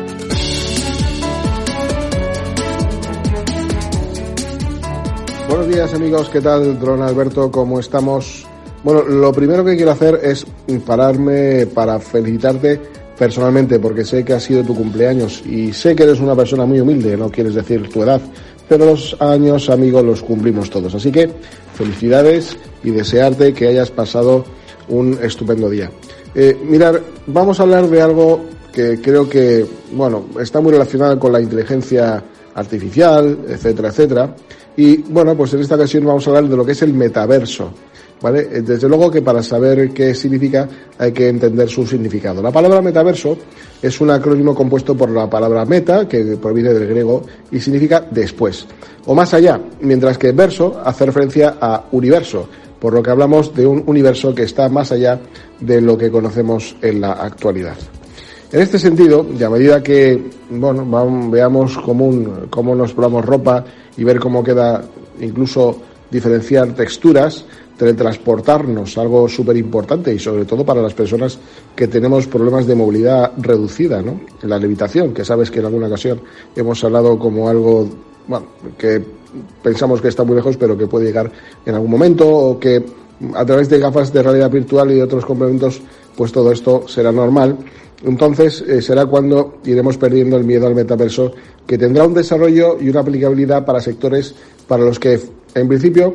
[5.48, 6.78] Buenos días amigos, ¿qué tal?
[6.78, 8.44] Don Alberto, ¿cómo estamos?
[8.84, 10.46] Bueno, lo primero que quiero hacer es
[10.84, 12.78] pararme para felicitarte
[13.18, 16.80] personalmente porque sé que ha sido tu cumpleaños y sé que eres una persona muy
[16.80, 18.20] humilde, no quieres decir tu edad,
[18.68, 20.94] pero los años, amigos, los cumplimos todos.
[20.94, 21.30] Así que
[21.74, 24.44] felicidades y desearte que hayas pasado
[24.88, 25.90] un estupendo día.
[26.34, 31.32] Eh, mirar, vamos a hablar de algo que creo que, bueno, está muy relacionado con
[31.32, 32.22] la inteligencia
[32.54, 34.34] artificial, etcétera, etcétera.
[34.79, 37.73] Y bueno, pues en esta ocasión vamos a hablar de lo que es el metaverso.
[38.23, 38.49] ¿Vale?
[38.53, 42.41] Eh, desde luego que para saber qué significa hay que entender su significado.
[42.41, 43.37] La palabra metaverso
[43.83, 48.67] es un acrónimo compuesto por la palabra meta, que proviene del griego y significa después,
[49.07, 53.67] o más allá, mientras que verso hace referencia a universo, por lo que hablamos de
[53.67, 55.19] un universo que está más allá
[55.59, 57.77] de lo que conocemos en la actualidad.
[58.50, 62.11] En este sentido, y a medida que bueno, veamos cómo,
[62.48, 63.62] cómo nos probamos ropa
[63.96, 64.82] y ver cómo queda
[65.20, 65.76] incluso
[66.11, 67.44] diferenciar texturas,
[67.76, 71.38] teletransportarnos, algo súper importante y sobre todo para las personas
[71.76, 74.18] que tenemos problemas de movilidad reducida, ¿no?
[74.42, 76.20] La levitación, que sabes que en alguna ocasión
[76.56, 77.87] hemos hablado como algo,
[78.26, 78.46] bueno,
[78.78, 79.04] que
[79.62, 81.30] pensamos que está muy lejos pero que puede llegar
[81.66, 82.82] en algún momento o que
[83.34, 85.82] a través de gafas de realidad virtual y otros complementos,
[86.18, 87.57] pues todo esto será normal.
[88.04, 91.33] Entonces eh, será cuando iremos perdiendo el miedo al metaverso,
[91.64, 94.35] que tendrá un desarrollo y una aplicabilidad para sectores
[94.66, 95.20] para los que,
[95.54, 96.14] en principio,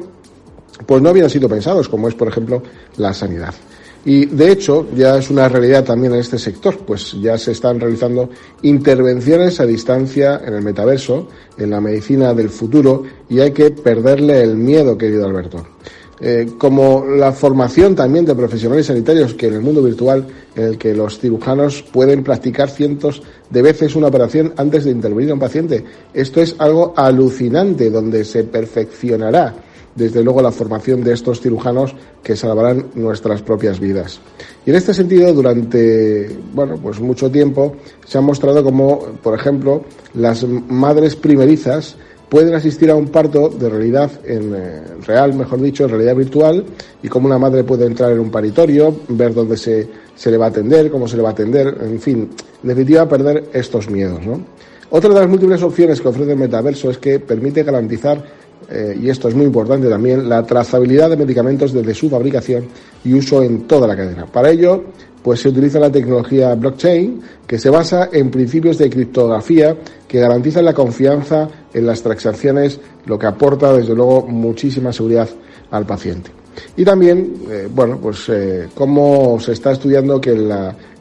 [0.86, 2.62] pues no habían sido pensados, como es, por ejemplo,
[2.98, 3.54] la sanidad.
[4.04, 7.80] Y de hecho, ya es una realidad también en este sector, pues ya se están
[7.80, 8.30] realizando
[8.64, 14.42] intervenciones a distancia en el metaverso, en la medicina del futuro, y hay que perderle
[14.42, 15.66] el miedo, querido Alberto.
[16.26, 20.78] Eh, como la formación también de profesionales sanitarios que en el mundo virtual, en el
[20.78, 25.42] que los cirujanos pueden practicar cientos de veces una operación antes de intervenir a un
[25.42, 25.84] paciente.
[26.14, 29.54] Esto es algo alucinante, donde se perfeccionará
[29.96, 34.22] desde luego la formación de estos cirujanos que salvarán nuestras propias vidas.
[34.66, 39.84] Y en este sentido, durante bueno, pues mucho tiempo se ha mostrado como, por ejemplo,
[40.14, 41.98] las madres primerizas
[42.34, 46.66] pueden asistir a un parto de realidad en eh, real, mejor dicho, en realidad virtual,
[47.04, 50.46] y cómo una madre puede entrar en un paritorio, ver dónde se, se le va
[50.46, 52.28] a atender, cómo se le va a atender, en fin,
[52.64, 54.26] en definitiva, perder estos miedos.
[54.26, 54.42] ¿no?
[54.90, 58.26] Otra de las múltiples opciones que ofrece el metaverso es que permite garantizar
[58.70, 62.66] eh, y esto es muy importante también, la trazabilidad de medicamentos desde su fabricación
[63.04, 64.26] y uso en toda la cadena.
[64.26, 64.84] Para ello,
[65.22, 69.76] pues se utiliza la tecnología blockchain, que se basa en principios de criptografía
[70.08, 75.30] que garantizan la confianza en las transacciones, lo que aporta desde luego muchísima seguridad
[75.72, 76.43] al paciente.
[76.76, 80.34] Y también, eh, bueno, pues eh, cómo se está estudiando que,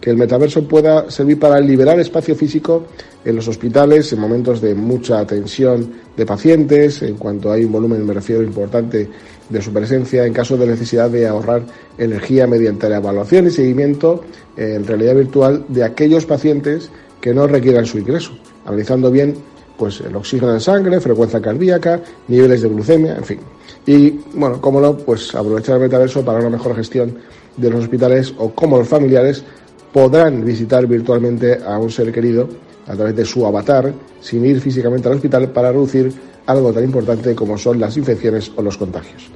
[0.01, 2.85] que el metaverso pueda servir para liberar espacio físico
[3.25, 8.05] en los hospitales en momentos de mucha tensión de pacientes, en cuanto hay un volumen,
[8.05, 9.09] me refiero, importante
[9.49, 11.63] de su presencia, en caso de necesidad de ahorrar
[11.99, 14.25] energía mediante la evaluación y seguimiento
[14.57, 18.33] en realidad virtual de aquellos pacientes que no requieran su ingreso,
[18.67, 19.35] analizando bien
[19.79, 23.41] pues el oxígeno en sangre, frecuencia cardíaca, niveles de glucemia, en fin.
[23.87, 27.17] Y bueno, cómo no, pues aprovechar el metaverso para una mejor gestión
[27.57, 29.45] de los hospitales o cómo los familiares
[29.93, 32.49] podrán visitar virtualmente a un ser querido
[32.87, 36.13] a través de su avatar sin ir físicamente al hospital para reducir
[36.47, 39.31] algo tan importante como son las infecciones o los contagios.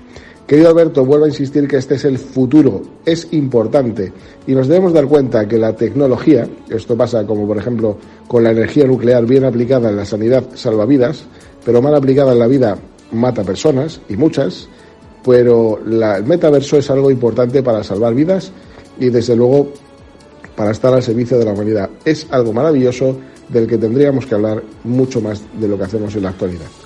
[0.47, 4.13] Querido Alberto, vuelvo a insistir que este es el futuro, es importante
[4.47, 8.53] y nos debemos dar cuenta que la tecnología, esto pasa como por ejemplo con la
[8.53, 11.25] energía nuclear bien aplicada en la sanidad salva vidas,
[11.65, 12.79] pero mal aplicada en la vida
[13.13, 14.69] mata personas y muchas,
[15.25, 18.53] pero el metaverso es algo importante para salvar vidas
[18.99, 19.73] y desde luego
[20.57, 21.91] para estar al servicio de la humanidad.
[22.05, 23.17] Es algo maravilloso
[23.49, 26.86] del que tendríamos que hablar mucho más de lo que hacemos en la actualidad.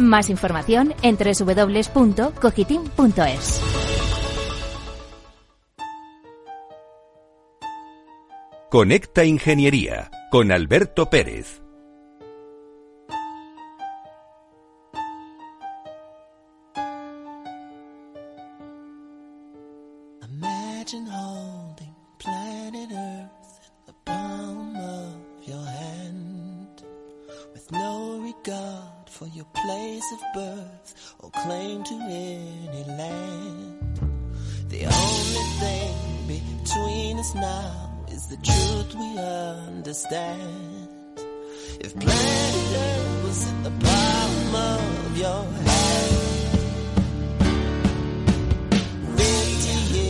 [0.00, 3.60] Más información en www.cogitim.es.
[8.70, 11.59] Conecta Ingeniería con Alberto Pérez.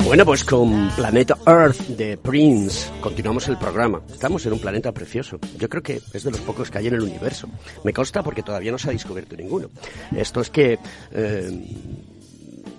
[0.05, 4.03] Bueno, pues con Planeta Earth de Prince continuamos el programa.
[4.13, 5.39] Estamos en un planeta precioso.
[5.57, 7.49] Yo creo que es de los pocos que hay en el universo.
[7.83, 9.71] Me consta porque todavía no se ha descubierto ninguno.
[10.15, 10.79] Esto es que...
[11.13, 11.67] eh,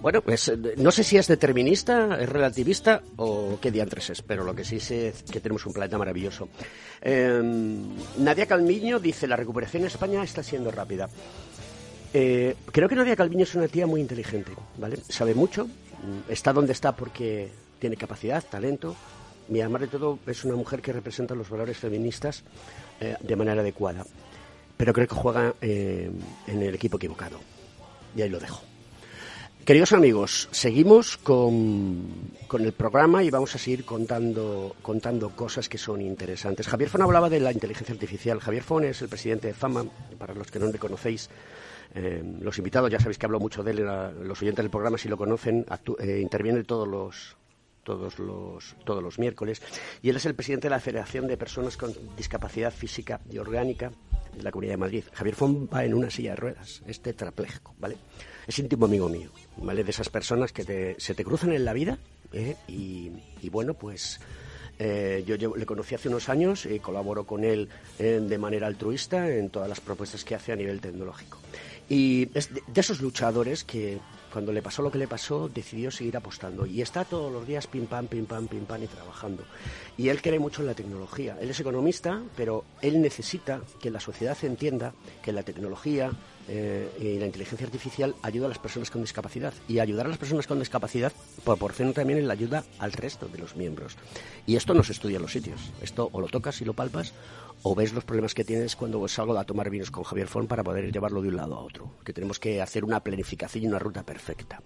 [0.01, 4.55] bueno, pues no sé si es determinista, es relativista o qué diantres es, pero lo
[4.55, 6.49] que sí sé es que tenemos un planeta maravilloso.
[7.01, 7.41] Eh,
[8.17, 11.09] Nadia Calmiño dice, la recuperación en España está siendo rápida.
[12.13, 14.97] Eh, creo que Nadia Calviño es una tía muy inteligente, ¿vale?
[15.07, 18.95] Sabe mucho, mm, está donde está porque tiene capacidad, talento,
[19.49, 22.43] y además de todo es una mujer que representa los valores feministas
[22.99, 24.05] eh, de manera adecuada.
[24.77, 26.09] Pero creo que juega eh,
[26.47, 27.39] en el equipo equivocado.
[28.15, 28.70] Y ahí lo dejo.
[29.65, 35.77] Queridos amigos, seguimos con, con el programa y vamos a seguir contando, contando cosas que
[35.77, 36.67] son interesantes.
[36.67, 38.39] Javier Fon hablaba de la inteligencia artificial.
[38.39, 39.85] Javier Fon es el presidente de FAMA,
[40.17, 41.29] para los que no le conocéis.
[41.93, 43.85] Eh, los invitados, ya sabéis que hablo mucho de él,
[44.23, 45.63] los oyentes del programa, si lo conocen,
[45.99, 47.37] eh, interviene todos los,
[47.83, 49.61] todos los, todos los miércoles.
[50.01, 53.91] Y él es el presidente de la Federación de Personas con Discapacidad Física y Orgánica
[54.35, 55.03] de la Comunidad de Madrid.
[55.13, 57.97] Javier Fon va en una silla de ruedas, es tetrapléjico, ¿vale?
[58.47, 59.29] Es íntimo amigo mío,
[59.61, 59.83] ¿vale?
[59.83, 61.97] De esas personas que te- se te cruzan en la vida
[62.33, 62.55] ¿eh?
[62.67, 63.11] y,
[63.49, 64.19] bueno, pues
[64.79, 67.69] eh, yo, le conocí hace unos años y colaboro con él
[67.99, 71.37] eh, de manera altruista en todas las propuestas que hace a nivel tecnológico.
[71.89, 73.99] Y es de, de esos luchadores que
[74.31, 77.67] cuando le pasó lo que le pasó decidió seguir apostando y está todos los días
[77.67, 79.43] pim pam, pim pam, pim pam y trabajando.
[79.97, 81.37] Y él cree mucho en la tecnología.
[81.41, 86.11] Él es economista, pero él necesita que la sociedad entienda que la tecnología
[86.47, 89.53] eh, y la inteligencia artificial ayuda a las personas con discapacidad.
[89.67, 91.11] Y ayudar a las personas con discapacidad
[91.43, 93.95] proporciona también la ayuda al resto de los miembros.
[94.45, 95.71] Y esto no se estudia en los sitios.
[95.81, 97.13] Esto o lo tocas y lo palpas
[97.63, 100.63] o ves los problemas que tienes cuando salgo a tomar vinos con Javier Fon para
[100.63, 101.91] poder llevarlo de un lado a otro.
[102.03, 104.61] Que tenemos que hacer una planificación y una ruta perfecta.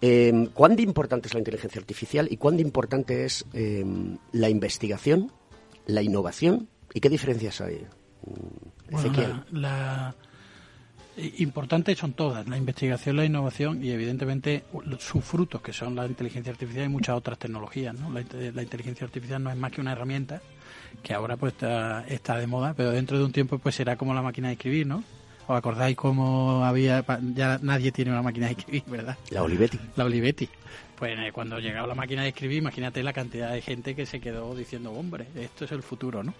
[0.00, 3.84] Eh, ¿Cuán de importante es la inteligencia artificial y cuán de importante es eh,
[4.32, 5.30] la investigación,
[5.86, 7.86] la innovación y qué diferencias hay?
[8.24, 9.30] Mm, Bueno, Ezequiel.
[9.52, 10.14] la, la-
[11.38, 14.64] importantes son todas, la investigación, la innovación y evidentemente
[14.98, 17.94] sus frutos, que son la inteligencia artificial y muchas otras tecnologías.
[17.94, 18.10] ¿no?
[18.10, 20.40] La, inte- la inteligencia artificial no es más que una herramienta
[21.02, 24.14] que ahora pues está, está de moda, pero dentro de un tiempo pues será como
[24.14, 25.02] la máquina de escribir, ¿no?
[25.48, 29.18] ¿Os acordáis cómo había, ya nadie tiene una máquina de escribir, ¿verdad?
[29.30, 29.78] La Olivetti.
[29.96, 30.48] La Olivetti.
[30.96, 34.20] Pues eh, cuando llegaba la máquina de escribir, imagínate la cantidad de gente que se
[34.20, 36.32] quedó diciendo, hombre, esto es el futuro, ¿no?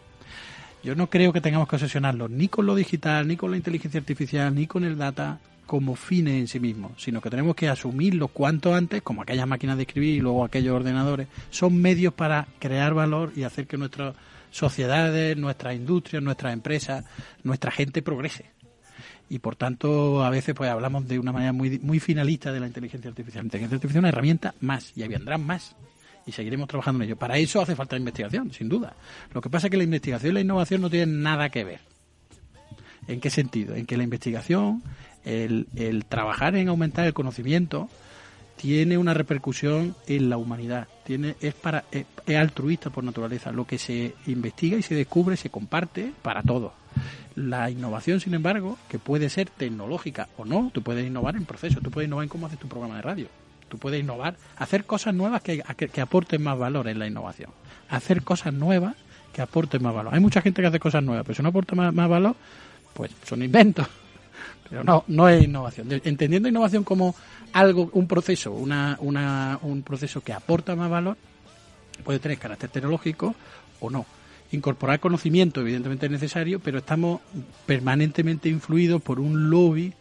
[0.82, 4.00] Yo no creo que tengamos que obsesionarnos ni con lo digital, ni con la inteligencia
[4.00, 8.28] artificial, ni con el data como fines en sí mismos, sino que tenemos que asumirlo
[8.28, 12.94] cuanto antes, como aquellas máquinas de escribir y luego aquellos ordenadores, son medios para crear
[12.94, 14.16] valor y hacer que nuestras
[14.50, 17.04] sociedades, nuestras industrias, nuestras empresas,
[17.44, 18.46] nuestra gente progrese.
[19.30, 22.66] Y por tanto, a veces pues hablamos de una manera muy, muy finalista de la
[22.66, 23.44] inteligencia artificial.
[23.44, 25.76] La inteligencia artificial es una herramienta más y ahí vendrán más
[26.26, 27.16] y seguiremos trabajando en ello.
[27.16, 28.94] Para eso hace falta investigación, sin duda.
[29.32, 31.80] Lo que pasa es que la investigación y la innovación no tienen nada que ver.
[33.08, 33.74] ¿En qué sentido?
[33.74, 34.82] En que la investigación,
[35.24, 37.88] el, el trabajar en aumentar el conocimiento,
[38.56, 40.86] tiene una repercusión en la humanidad.
[41.04, 43.50] Tiene, es, para, es, es altruista por naturaleza.
[43.50, 46.72] Lo que se investiga y se descubre se comparte para todos.
[47.34, 51.82] La innovación, sin embargo, que puede ser tecnológica o no, tú puedes innovar en procesos,
[51.82, 53.26] tú puedes innovar en cómo haces tu programa de radio,
[53.72, 57.50] tú puedes innovar, hacer cosas nuevas que, que, que aporten más valor en la innovación,
[57.88, 58.96] hacer cosas nuevas
[59.32, 60.12] que aporten más valor.
[60.12, 62.36] Hay mucha gente que hace cosas nuevas, pero si no aporta más, valor,
[62.92, 63.86] pues son inventos.
[64.68, 65.88] Pero no, no es innovación.
[65.90, 67.14] Entendiendo innovación como
[67.52, 71.16] algo, un proceso, una, una, un proceso que aporta más valor,
[72.04, 73.34] puede tener carácter tecnológico
[73.80, 74.06] o no.
[74.50, 77.20] Incorporar conocimiento, evidentemente es necesario, pero estamos
[77.66, 79.92] permanentemente influidos por un lobby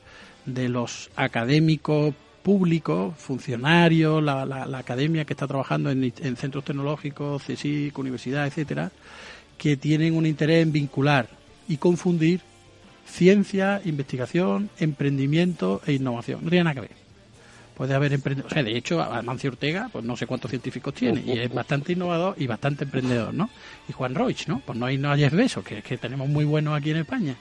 [0.45, 6.63] de los académicos públicos, funcionarios, la, la- la academia que está trabajando en, en centros
[6.65, 8.91] tecnológicos, CSIC, universidad, etcétera,
[9.57, 11.27] que tienen un interés en vincular
[11.67, 12.41] y confundir
[13.05, 16.43] ciencia, investigación, emprendimiento e innovación.
[16.43, 17.01] No tiene nada que ver.
[17.75, 18.51] Puede haber emprendedores.
[18.51, 21.93] O sea, de hecho, Amancio Ortega, pues no sé cuántos científicos tiene, y es bastante
[21.93, 23.49] innovador y bastante emprendedor, ¿no?
[23.89, 24.61] Y Juan Roig, ¿no?
[24.65, 27.35] Pues no hay no Jeff Bezos, que, que tenemos muy buenos aquí en España.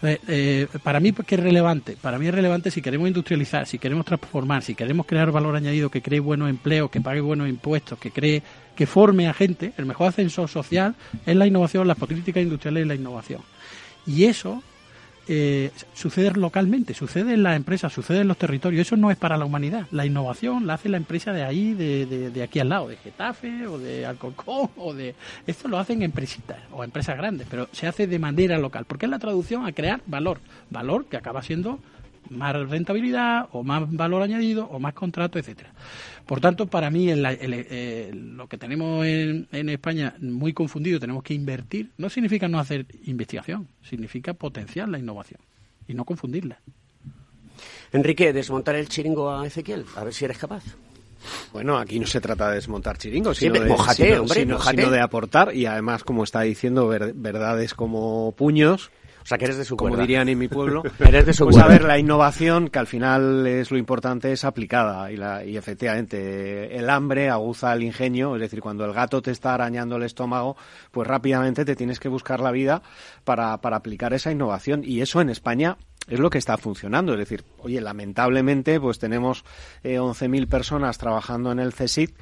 [0.00, 1.96] Entonces, eh, para mí, ¿qué es relevante?
[2.00, 5.90] Para mí es relevante si queremos industrializar, si queremos transformar, si queremos crear valor añadido
[5.90, 8.42] que cree buenos empleos, que pague buenos impuestos, que cree,
[8.76, 9.72] que forme a gente.
[9.76, 10.94] El mejor ascensor social
[11.26, 13.40] es la innovación, las políticas industriales y la innovación.
[14.06, 14.62] Y eso
[15.28, 18.86] eh, sucede localmente, sucede en las empresas, sucede en los territorios.
[18.86, 19.86] Eso no es para la humanidad.
[19.90, 22.96] La innovación la hace la empresa de ahí, de, de, de aquí al lado, de
[22.96, 25.14] Getafe o de Alcorcón o de...
[25.46, 29.10] Esto lo hacen empresitas o empresas grandes, pero se hace de manera local, porque es
[29.10, 30.40] la traducción a crear valor.
[30.70, 31.78] Valor que acaba siendo
[32.30, 35.72] más rentabilidad o más valor añadido o más contrato, etcétera.
[36.26, 41.00] Por tanto, para mí el- el- el- lo que tenemos en, en España muy confundido,
[41.00, 45.40] tenemos que invertir, no significa no hacer investigación, significa potenciar la innovación
[45.86, 46.60] y no confundirla.
[47.92, 50.62] Enrique, desmontar el chiringo a Ezequiel, a ver si eres capaz.
[51.52, 54.54] Bueno, aquí no se trata de desmontar chiringos, Sí, sino, de, mójate, sino- hombre, sino-
[54.56, 54.76] mójate.
[54.82, 58.90] sino de aportar y además, como está diciendo, ver- verdades como puños.
[59.28, 60.04] O sea, que eres de su Como cuerda.
[60.04, 60.82] dirían en mi pueblo.
[61.00, 64.42] Eres de su pues a ver, la innovación, que al final es lo importante, es
[64.42, 65.12] aplicada.
[65.12, 68.34] Y, la, y efectivamente, el hambre aguza el ingenio.
[68.36, 70.56] Es decir, cuando el gato te está arañando el estómago,
[70.90, 72.80] pues rápidamente te tienes que buscar la vida
[73.24, 74.80] para, para aplicar esa innovación.
[74.82, 75.76] Y eso en España
[76.08, 77.12] es lo que está funcionando.
[77.12, 79.44] Es decir, oye, lamentablemente, pues tenemos
[79.82, 82.14] eh, 11.000 personas trabajando en el CSIC.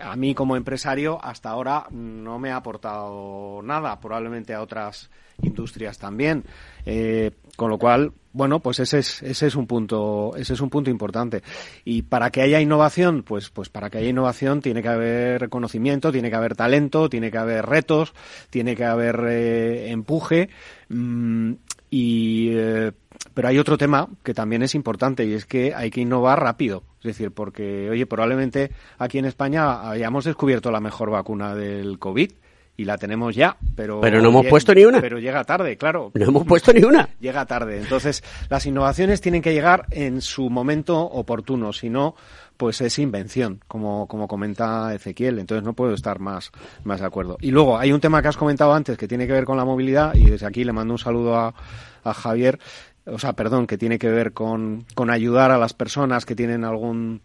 [0.00, 5.10] A mí como empresario hasta ahora no me ha aportado nada, probablemente a otras
[5.42, 6.44] industrias también.
[6.86, 10.70] Eh, con lo cual, bueno, pues ese es, ese es un punto, ese es un
[10.70, 11.42] punto importante.
[11.84, 16.12] Y para que haya innovación, pues, pues para que haya innovación tiene que haber reconocimiento,
[16.12, 18.14] tiene que haber talento, tiene que haber retos,
[18.50, 20.48] tiene que haber eh, empuje.
[20.88, 21.52] mm,
[21.90, 22.92] y eh,
[23.34, 26.82] pero hay otro tema que también es importante y es que hay que innovar rápido.
[26.98, 32.32] Es decir, porque, oye, probablemente aquí en España hayamos descubierto la mejor vacuna del COVID
[32.76, 34.00] y la tenemos ya, pero...
[34.00, 35.00] Pero no hemos lle- puesto ni una.
[35.02, 36.12] Pero llega tarde, claro.
[36.14, 37.10] No hemos puesto ni una.
[37.20, 37.78] Llega tarde.
[37.78, 42.14] Entonces, las innovaciones tienen que llegar en su momento oportuno, si no,
[42.56, 45.38] pues es invención, como, como comenta Ezequiel.
[45.38, 46.52] Entonces no puedo estar más,
[46.84, 47.36] más de acuerdo.
[47.42, 49.64] Y luego, hay un tema que has comentado antes que tiene que ver con la
[49.66, 51.54] movilidad y desde aquí le mando un saludo a,
[52.02, 52.58] a Javier,
[53.06, 56.64] o sea, perdón, que tiene que ver con, con ayudar a las personas que tienen
[56.64, 57.20] algún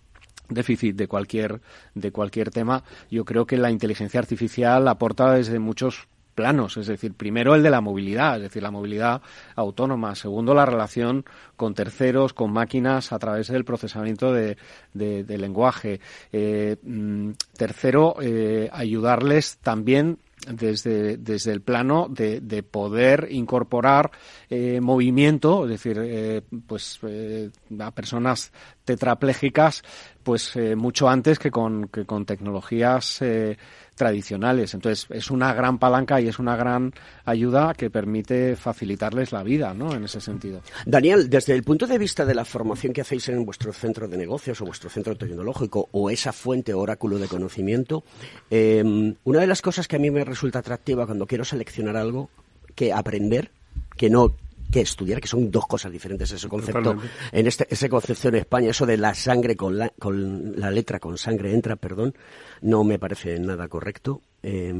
[0.50, 1.60] déficit de cualquier
[1.96, 7.14] de cualquier tema yo creo que la inteligencia artificial aporta desde muchos planos, es decir,
[7.14, 9.22] primero el de la movilidad, es decir, la movilidad
[9.56, 11.24] autónoma, segundo la relación
[11.56, 14.58] con terceros, con máquinas a través del procesamiento de,
[14.94, 16.02] de- lenguaje,
[16.34, 20.18] Eh, mm, tercero, eh, ayudarles también
[20.52, 24.12] desde, desde el plano de, de poder incorporar
[24.50, 28.52] eh, movimiento, es decir, eh, pues eh, a personas
[28.86, 29.84] tetraplégicas,
[30.24, 33.58] pues eh, mucho antes que con, que con tecnologías eh,
[33.96, 34.74] tradicionales.
[34.74, 36.94] Entonces, es una gran palanca y es una gran
[37.26, 39.94] ayuda que permite facilitarles la vida, ¿no?
[39.94, 40.62] En ese sentido.
[40.86, 44.18] Daniel, desde el punto de vista de la formación que hacéis en vuestro centro de
[44.18, 48.04] negocios o vuestro centro tecnológico o esa fuente oráculo de conocimiento,
[48.50, 48.84] eh,
[49.24, 52.30] una de las cosas que a mí me resulta atractiva cuando quiero seleccionar algo
[52.76, 53.52] que aprender,
[53.98, 54.36] que no
[54.76, 56.82] que estudiar, que son dos cosas diferentes ese concepto.
[56.82, 57.14] Totalmente.
[57.32, 61.00] En este, ese concepto en España, eso de la sangre con la, con la letra
[61.00, 62.14] con sangre entra, perdón,
[62.62, 64.22] no me parece nada correcto.
[64.44, 64.74] Eh,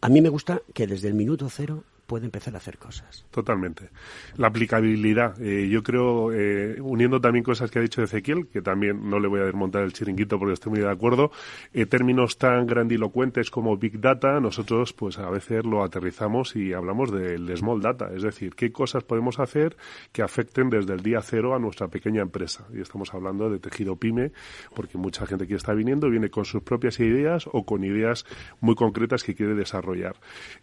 [0.00, 3.24] a mí me gusta que desde el minuto cero puede empezar a hacer cosas.
[3.30, 3.90] Totalmente.
[4.36, 5.40] La aplicabilidad.
[5.40, 9.28] eh, yo creo, eh, uniendo también cosas que ha dicho Ezequiel, que también no le
[9.28, 11.30] voy a desmontar el chiringuito porque estoy muy de acuerdo,
[11.72, 17.10] eh, términos tan grandilocuentes como Big Data, nosotros pues a veces lo aterrizamos y hablamos
[17.10, 19.76] del Small Data, es decir, qué cosas podemos hacer
[20.12, 22.66] que afecten desde el día cero a nuestra pequeña empresa.
[22.72, 24.32] Y estamos hablando de tejido pyme,
[24.74, 28.24] porque mucha gente que está viniendo viene con sus propias ideas o con ideas
[28.60, 30.16] muy concretas que quiere desarrollar.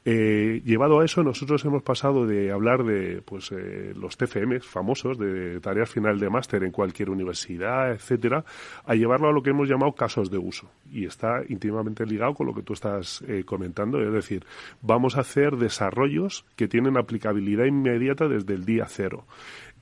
[0.04, 5.60] Llevado a eso, nosotros hemos pasado de hablar de pues eh, los TFM famosos, de
[5.62, 8.46] tareas final de máster en cualquier universidad, etcétera,
[8.86, 10.70] a llevarlo a lo que hemos llamado casos de uso.
[10.92, 14.46] Y está íntimamente ligado con lo que tú estás eh, comentando, es decir,
[14.84, 19.26] vamos a hacer desarrollos que tienen aplicabilidad inmediata desde el día cero.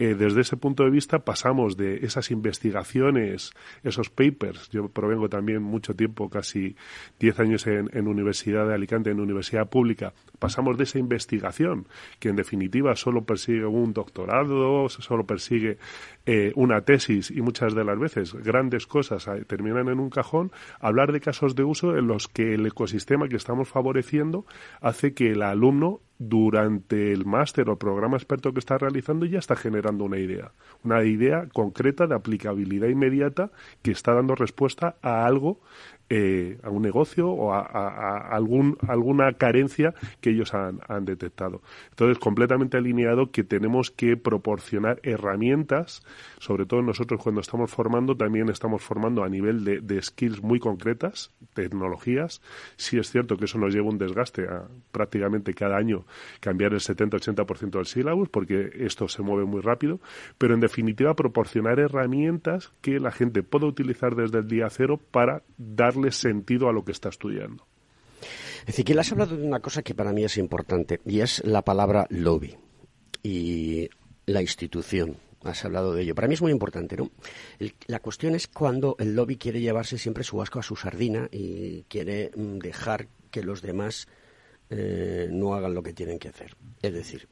[0.01, 3.51] Eh, desde ese punto de vista pasamos de esas investigaciones,
[3.83, 6.75] esos papers, yo provengo también mucho tiempo, casi
[7.19, 11.85] 10 años en, en Universidad de Alicante, en Universidad Pública, pasamos de esa investigación,
[12.17, 15.77] que en definitiva solo persigue un doctorado, solo persigue
[16.25, 20.51] eh, una tesis y muchas de las veces grandes cosas eh, terminan en un cajón,
[20.79, 24.47] a hablar de casos de uso en los que el ecosistema que estamos favoreciendo
[24.81, 29.55] hace que el alumno durante el máster o programa experto que está realizando ya está
[29.55, 30.51] generando una idea,
[30.83, 33.49] una idea concreta de aplicabilidad inmediata
[33.81, 35.61] que está dando respuesta a algo
[36.13, 41.61] eh, a un negocio o a, algún, alguna carencia que ellos han, detectado.
[41.91, 46.03] Entonces, completamente alineado que tenemos que proporcionar herramientas,
[46.37, 51.31] sobre todo nosotros cuando estamos formando, también estamos formando a nivel de, skills muy concretas,
[51.53, 52.41] tecnologías.
[52.75, 56.03] Sí es cierto que eso nos lleva un desgaste a prácticamente cada año
[56.41, 60.01] cambiar el 70-80% del syllabus, porque esto se mueve muy rápido,
[60.37, 65.43] pero en definitiva proporcionar herramientas que la gente pueda utilizar desde el día cero para
[65.57, 67.67] darle sentido a lo que está estudiando.
[68.65, 72.07] Ezequiel, has hablado de una cosa que para mí es importante y es la palabra
[72.09, 72.55] lobby
[73.23, 73.89] y
[74.25, 75.17] la institución.
[75.43, 76.13] Has hablado de ello.
[76.13, 77.09] Para mí es muy importante, ¿no?
[77.87, 81.83] La cuestión es cuando el lobby quiere llevarse siempre su asco a su sardina y
[81.83, 84.07] quiere mm, dejar que los demás
[84.69, 86.55] eh, no hagan lo que tienen que hacer.
[86.83, 87.27] Es decir,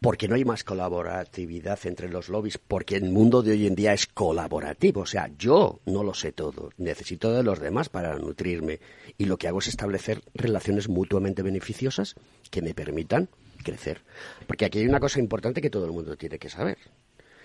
[0.00, 3.92] porque no hay más colaboratividad entre los lobbies, porque el mundo de hoy en día
[3.92, 5.02] es colaborativo.
[5.02, 8.80] O sea, yo no lo sé todo, necesito de los demás para nutrirme.
[9.18, 12.14] Y lo que hago es establecer relaciones mutuamente beneficiosas
[12.50, 13.28] que me permitan
[13.62, 14.00] crecer.
[14.46, 16.78] Porque aquí hay una cosa importante que todo el mundo tiene que saber.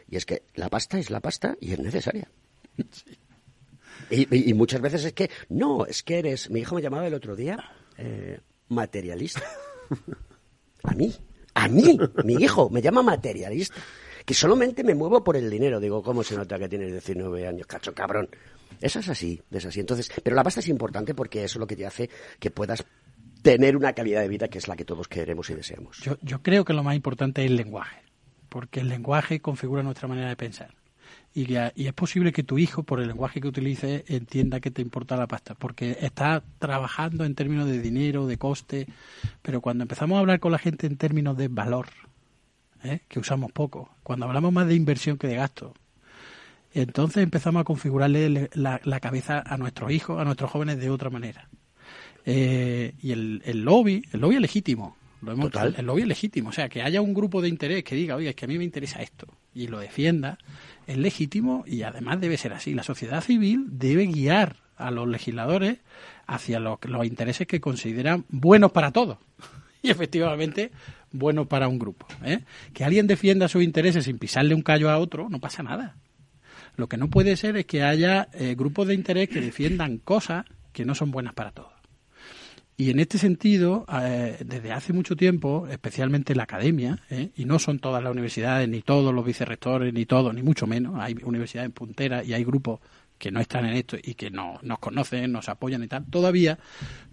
[0.10, 2.30] Y es que la pasta es la pasta y es necesaria.
[4.10, 7.08] Y, y- y muchas veces es que, no, es que eres, mi hijo me llamaba
[7.08, 8.40] el otro día, eh,
[8.70, 9.44] materialista.
[10.84, 11.14] A mí,
[11.56, 13.76] a mí, mi hijo me llama materialista.
[14.24, 15.80] Que solamente me muevo por el dinero.
[15.80, 18.28] Digo, ¿cómo se nota que tienes 19 años, cacho cabrón?
[18.82, 19.80] Eso es así, es así.
[19.80, 22.84] Entonces, pero la pasta es importante porque eso es lo que te hace que puedas
[23.42, 26.00] tener una calidad de vida que es la que todos queremos y deseamos.
[26.00, 28.02] Yo, yo creo que lo más importante es el lenguaje,
[28.50, 30.74] porque el lenguaje configura nuestra manera de pensar.
[31.38, 35.18] Y, es posible que tu hijo, por el lenguaje que utilice, entienda que te importa
[35.18, 38.88] la pasta, porque está trabajando en términos de dinero, de coste,
[39.42, 41.88] pero cuando empezamos a hablar con la gente en términos de valor,
[42.86, 43.02] ¿eh?
[43.10, 45.74] que usamos poco, cuando hablamos más de inversión que de gasto,
[46.74, 50.90] entonces empezamos a configurarle le- la, la cabeza a nuestros hijos, a nuestros jóvenes de
[50.90, 51.50] otra manera.
[52.26, 54.96] Eh, y el, el lobby, el lobby es legítimo.
[55.26, 55.76] Lo hemos- Total.
[55.78, 56.50] El lobby es legítimo.
[56.50, 58.58] O sea, que haya un grupo de interés que diga, oye, es que a mí
[58.58, 60.38] me interesa esto y lo defienda,
[60.88, 62.74] es legítimo y además debe ser así.
[62.74, 65.80] La sociedad civil debe guiar a los legisladores
[66.28, 69.18] hacia lo- los intereses que consideran buenos para todos.
[69.82, 70.72] Y efectivamente,
[71.12, 72.08] buenos para un grupo.
[72.24, 72.40] ¿eh?
[72.74, 75.96] Que alguien defienda sus intereses sin pisarle un callo a otro, no pasa nada.
[76.76, 80.46] Lo que no puede ser es que haya eh, grupos de interés que defiendan cosas
[80.74, 81.72] que no son buenas para todos.
[82.78, 87.30] Y en este sentido, eh, desde hace mucho tiempo, especialmente en la academia, ¿eh?
[87.36, 90.96] y no son todas las universidades, ni todos los vicerrectores, ni todos, ni mucho menos,
[91.00, 92.82] hay universidades punteras y hay grupos
[93.18, 96.60] que no están en esto y que no, nos conocen, nos apoyan y tal, todavía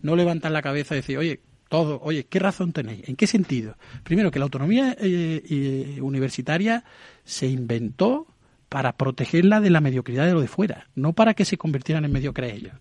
[0.02, 3.08] no levantan la cabeza y decir, oye, todo, oye, ¿qué razón tenéis?
[3.08, 3.76] ¿En qué sentido?
[4.02, 6.84] Primero, que la autonomía eh, eh, universitaria
[7.24, 8.26] se inventó
[8.68, 12.12] para protegerla de la mediocridad de lo de fuera, no para que se convirtieran en
[12.12, 12.74] mediocres ellos.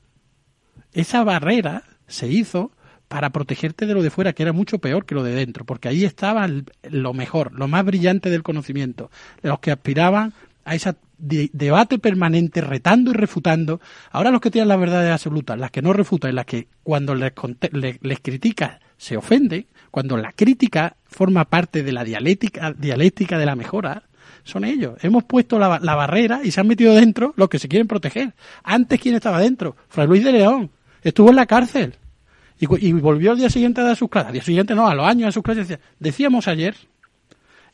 [0.93, 2.72] Esa barrera se hizo
[3.07, 5.89] para protegerte de lo de fuera, que era mucho peor que lo de dentro, porque
[5.89, 6.47] ahí estaba
[6.89, 10.34] lo mejor, lo más brillante del conocimiento, los que aspiraban
[10.64, 13.82] a ese debate permanente, retando y refutando.
[14.12, 17.34] Ahora los que tienen las verdades absolutas, las que no refutan, las que cuando les,
[17.34, 23.38] conte- le- les criticas se ofenden, cuando la crítica forma parte de la dialéctica, dialéctica
[23.38, 24.03] de la mejora,
[24.43, 24.95] son ellos.
[25.01, 28.34] Hemos puesto la, la barrera y se han metido dentro los que se quieren proteger.
[28.64, 29.76] Antes, ¿quién estaba dentro?
[29.89, 30.72] Fray Luis de León.
[31.03, 31.95] Estuvo en la cárcel.
[32.62, 34.28] Y, volvió al día siguiente a dar sus clases.
[34.28, 35.68] Al día siguiente no, a los años a sus clases.
[35.68, 36.76] Decía, decíamos ayer,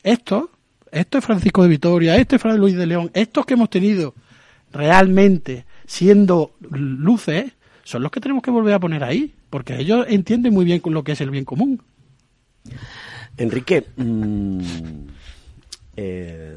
[0.02, 0.50] esto,
[0.90, 4.14] esto es Francisco de Vitoria, esto es Fray Luis de León, estos que hemos tenido
[4.72, 7.52] realmente siendo luces,
[7.84, 9.34] son los que tenemos que volver a poner ahí.
[9.50, 11.82] Porque ellos entienden muy bien lo que es el bien común.
[13.36, 14.60] Enrique, mm,
[15.96, 16.56] eh,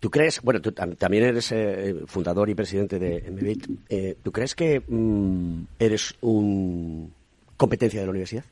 [0.00, 4.30] ¿tú crees, bueno, tú tam- también eres eh, fundador y presidente de MBIT, eh, ¿tú
[4.32, 7.12] crees que mm, eres un
[7.58, 8.44] competencia de la universidad?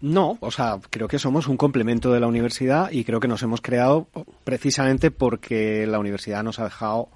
[0.00, 3.42] No, o sea, creo que somos un complemento de la universidad y creo que nos
[3.42, 4.06] hemos creado
[4.44, 7.08] precisamente porque la universidad nos ha dejado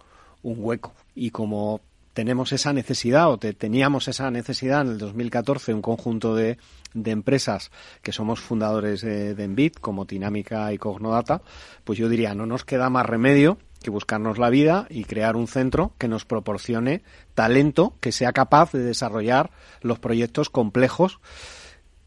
[0.43, 0.95] un hueco.
[1.15, 1.81] Y como
[2.15, 6.57] tenemos esa necesidad o te- teníamos esa necesidad en el 2014, un conjunto de,
[6.95, 7.71] de empresas
[8.01, 11.43] que somos fundadores de, de como Dinámica y Cognodata,
[11.85, 13.59] pues yo diría, no nos queda más remedio
[13.89, 17.03] que buscarnos la vida y crear un centro que nos proporcione
[17.35, 21.21] talento que sea capaz de desarrollar los proyectos complejos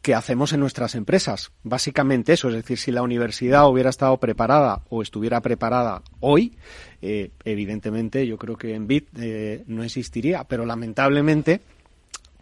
[0.00, 1.50] que hacemos en nuestras empresas.
[1.64, 6.56] Básicamente eso, es decir, si la universidad hubiera estado preparada o estuviera preparada hoy,
[7.00, 11.62] eh, evidentemente yo creo que en BIT eh, no existiría, pero lamentablemente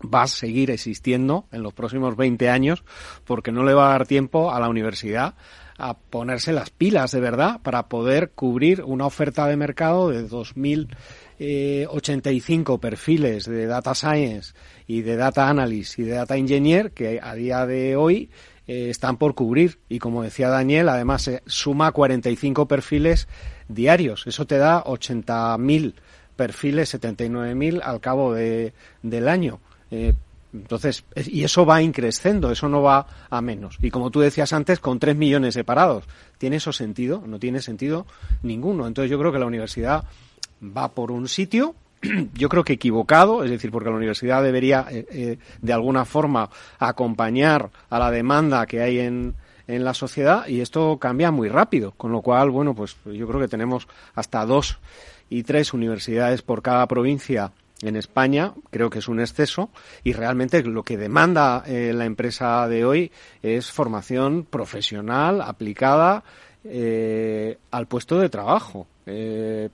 [0.03, 2.85] va a seguir existiendo en los próximos 20 años
[3.25, 5.35] porque no le va a dar tiempo a la universidad
[5.81, 12.79] a ponerse las pilas de verdad para poder cubrir una oferta de mercado de 2.085
[12.79, 14.53] perfiles de data science
[14.87, 18.29] y de data analyst y de data engineer que a día de hoy
[18.67, 19.79] eh, están por cubrir.
[19.89, 23.27] Y como decía Daniel además se suma 45 perfiles
[23.69, 24.27] diarios.
[24.27, 25.95] Eso te da 80.000
[26.37, 29.61] perfiles 79.000 al cabo de, del año.
[29.91, 30.13] Eh,
[30.53, 33.77] entonces, es- y eso va increciendo, eso no va a menos.
[33.81, 36.05] Y como tú decías antes, con 3 millones de parados.
[36.39, 37.23] ¿Tiene eso sentido?
[37.27, 38.07] No tiene sentido
[38.43, 38.87] ninguno.
[38.87, 40.05] Entonces yo creo que la universidad
[40.63, 41.75] va por un sitio,
[42.35, 46.51] yo creo que equivocado, es decir, porque la universidad debería eh, eh, de alguna forma
[46.79, 49.35] acompañar a la demanda que hay en,
[49.67, 53.41] en la sociedad y esto cambia muy rápido, con lo cual, bueno, pues yo creo
[53.41, 54.79] que tenemos hasta dos
[55.29, 57.53] y tres universidades por cada provincia
[57.83, 59.71] en España, creo que es un exceso
[60.05, 63.11] y realmente lo que demanda eh, la empresa de hoy
[63.43, 66.23] es formación profesional aplicada
[66.63, 68.87] eh, al puesto de trabajo.
[69.07, 69.71] Eh,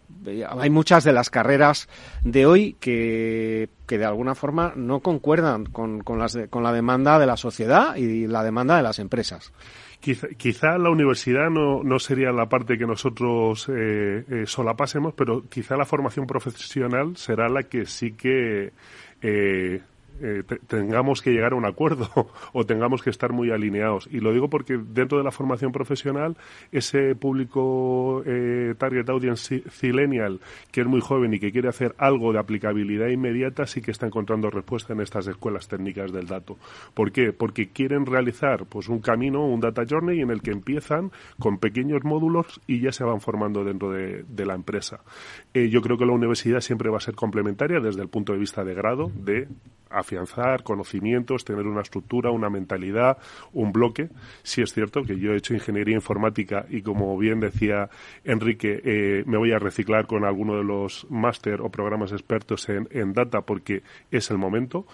[0.49, 1.89] hay muchas de las carreras
[2.23, 7.37] de hoy que, que de alguna forma no concuerdan con, con, la demanda de la
[7.37, 9.53] sociedad y la demanda de las empresas.
[10.01, 15.43] Quizá, quizá la universidad no, no sería la parte que nosotros eh, eh, solapásemos, pero
[15.49, 18.73] quizá la formación profesional será la que sí que
[20.21, 22.09] eh, te- tengamos que llegar a un acuerdo
[22.53, 24.09] o tengamos que estar muy alineados.
[24.11, 26.37] Y lo digo porque dentro de la formación profesional,
[26.73, 30.41] ese público eh, target audience zillennial,
[30.73, 34.07] que es muy joven y que quiere hacer algo de aplicabilidad inmediata, sí que está
[34.07, 36.57] encontrando respuesta en estas escuelas técnicas del dato.
[36.95, 37.33] ¿Por qué?
[37.33, 42.05] Porque quieren realizar pues un camino, un data journey en el que empiezan con pequeños
[42.05, 45.01] módulos y ya se van formando dentro de, de la empresa.
[45.55, 48.39] Eh, yo creo que la universidad siempre va a ser complementaria desde el punto de
[48.39, 49.49] vista de grado, de
[50.07, 53.19] afianzar conocimientos, tener una estructura, una mentalidad,
[53.53, 54.09] un bloque.
[54.45, 57.91] Sí es cierto que yo he hecho ingeniería informática y como bien decía
[58.25, 62.89] Enrique, eh, me voy a reciclar con alguno de los máster o programas expertos en,
[62.93, 64.87] en data porque es el momento,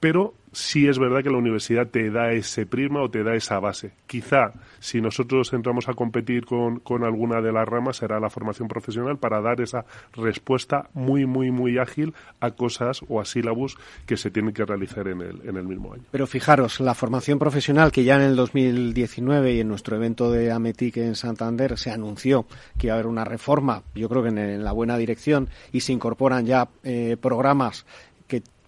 [0.00, 3.60] pero sí es verdad que la universidad te da ese prisma o te da esa
[3.60, 3.92] base.
[4.06, 8.66] Quizá si nosotros entramos a competir con, con alguna de las ramas será la formación
[8.66, 9.84] profesional para dar esa
[10.14, 13.76] respuesta muy, muy, muy ágil a cosas o a sílabus
[14.06, 16.04] que se tienen que realizar en el, en el mismo año.
[16.10, 20.50] Pero fijaros, la formación profesional que ya en el 2019 y en nuestro evento de
[20.50, 22.46] Ametic en Santander se anunció
[22.78, 25.80] que iba a haber una reforma, yo creo que en, en la buena dirección, y
[25.80, 27.86] se incorporan ya eh, programas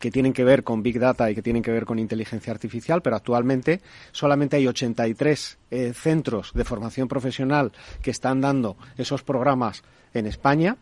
[0.02, 3.02] que, tienen que ver con Big Data y que tienen que ver con inteligencia artificial,
[3.02, 3.80] pero actualmente
[4.10, 7.70] solamente hay 83 eh, centros de formación profesional
[8.02, 10.76] que están dando esos programas en España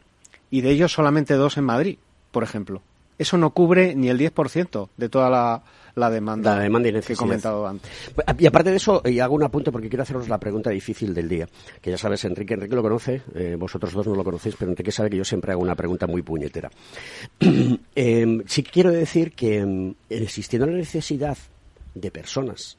[0.51, 1.99] y de ellos solamente dos en Madrid,
[2.31, 2.81] por ejemplo.
[3.19, 5.63] Eso no cubre ni el 10% de toda la,
[5.95, 7.19] la demanda, La demanda y que he necesidad.
[7.19, 7.91] comentado antes.
[8.39, 11.29] Y aparte de eso, y hago un apunte porque quiero haceros la pregunta difícil del
[11.29, 11.49] día.
[11.81, 14.93] Que ya sabes, Enrique, Enrique lo conoce, eh, vosotros dos no lo conocéis, pero Enrique
[14.93, 16.71] sabe que yo siempre hago una pregunta muy puñetera.
[17.95, 21.37] Eh, sí que quiero decir que em, existiendo la necesidad
[21.95, 22.79] de personas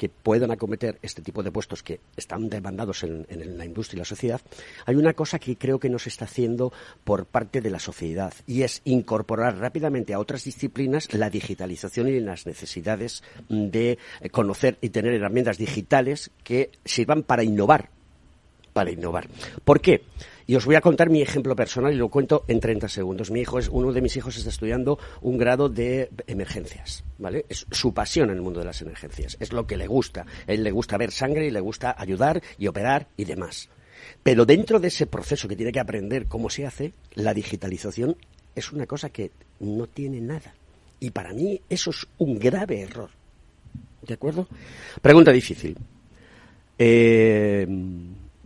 [0.00, 3.26] que puedan acometer este tipo de puestos que están demandados en,
[3.58, 4.40] la industria y la sociedad,
[4.86, 6.72] hay una cosa que creo que no se está haciendo
[7.04, 12.18] por parte de la sociedad y es incorporar rápidamente a otras disciplinas la digitalización y
[12.18, 17.90] las necesidades de eh, conocer y tener herramientas digitales que sirvan para innovar
[18.72, 19.28] para innovar.
[19.64, 20.04] ¿Por qué?
[20.50, 23.30] Y os voy a contar mi ejemplo personal y lo cuento en 30 segundos.
[23.30, 27.46] Mi hijo es, uno de mis hijos está estudiando un grado de emergencias, ¿vale?
[27.48, 29.36] Es su pasión en el mundo de las emergencias.
[29.38, 30.26] Es lo que le gusta.
[30.48, 33.68] Él le gusta ver sangre y le gusta ayudar y operar y demás.
[34.24, 38.16] Pero dentro de ese proceso que tiene que aprender cómo se hace, la digitalización
[38.56, 39.30] es una cosa que
[39.60, 40.52] no tiene nada.
[40.98, 43.10] Y para mí eso es un grave error.
[44.04, 44.48] ¿De acuerdo?
[45.00, 45.76] Pregunta difícil.
[46.76, 47.68] Eh,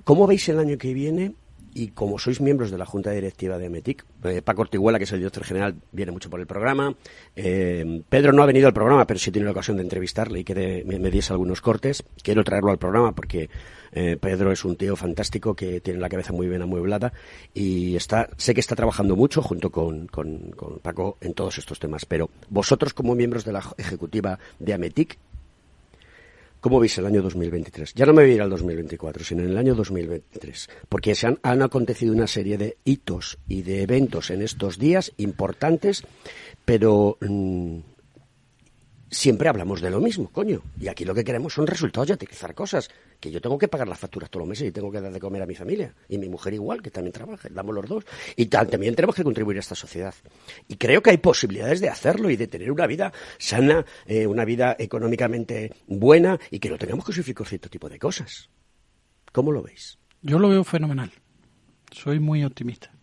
[0.04, 1.32] ¿Cómo veis el año que viene?
[1.76, 5.12] Y como sois miembros de la Junta Directiva de METIC, eh, Paco Ortiguela, que es
[5.12, 6.94] el director general, viene mucho por el programa.
[7.34, 10.44] Eh, Pedro no ha venido al programa, pero sí tenido la ocasión de entrevistarle y
[10.44, 12.04] que me diese algunos cortes.
[12.22, 13.50] Quiero traerlo al programa porque
[13.92, 17.12] eh, Pedro es un tío fantástico que tiene la cabeza muy bien amueblada
[17.52, 21.80] y está, sé que está trabajando mucho junto con, con- con Paco en todos estos
[21.80, 22.06] temas.
[22.06, 25.18] Pero vosotros, como miembros de la ejecutiva de AMETIC,
[26.64, 27.92] ¿Cómo veis el año 2023?
[27.92, 31.26] Ya no me voy a ir al 2024, sino en el año 2023, porque se
[31.26, 36.04] han, han acontecido una serie de hitos y de eventos en estos días importantes,
[36.64, 37.80] pero mm,
[39.14, 40.62] siempre hablamos de lo mismo, coño.
[40.78, 42.90] Y aquí lo que queremos son resultados y aterrizar cosas.
[43.20, 45.20] Que yo tengo que pagar las facturas todos los meses y tengo que dar de
[45.20, 45.94] comer a mi familia.
[46.08, 48.04] Y mi mujer igual, que también trabaja, damos los dos.
[48.36, 50.14] Y también tenemos que contribuir a esta sociedad.
[50.68, 54.44] Y creo que hay posibilidades de hacerlo y de tener una vida sana, eh, una
[54.44, 58.48] vida económicamente buena y que no tengamos que sufrir cierto tipo de cosas.
[59.32, 59.98] ¿Cómo lo veis?
[60.22, 61.12] Yo lo veo fenomenal.
[61.90, 62.93] Soy muy optimista.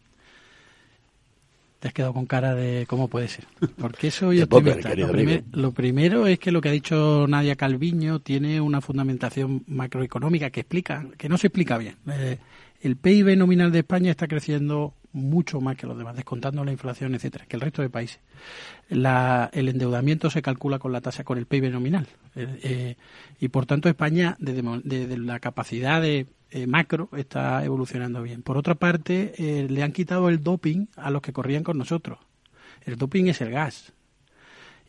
[1.81, 3.45] Te has quedado con cara de cómo puede ser.
[3.77, 4.89] ¿Por qué soy Te puedo optimista?
[4.89, 8.61] ver, querido Lo, primer- lo primero es que lo que ha dicho Nadia Calviño tiene
[8.61, 11.95] una fundamentación macroeconómica que explica, que no se explica bien.
[12.07, 12.37] Eh,
[12.81, 17.15] el PIB nominal de España está creciendo mucho más que los demás, descontando la inflación,
[17.15, 18.19] etcétera, que el resto de países.
[18.89, 22.07] La- el endeudamiento se calcula con la tasa, con el PIB nominal.
[22.35, 22.95] Eh, eh,
[23.39, 28.41] y por tanto España, desde, la capacidad de eh, macro, está evolucionando bien.
[28.41, 32.19] Por otra parte, eh, le han quitado el doping a los que corrían con nosotros.
[32.85, 33.93] El doping es el gas.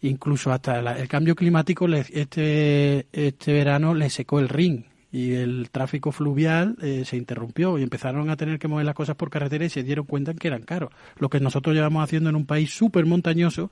[0.01, 5.69] Incluso hasta la- el cambio climático este, este verano le secó el ring y el
[5.71, 9.67] tráfico fluvial eh, se interrumpió y empezaron a tener que mover las cosas por carretera
[9.67, 10.91] y se dieron cuenta que eran caros.
[11.19, 13.71] Lo que nosotros llevamos haciendo en un país súper montañoso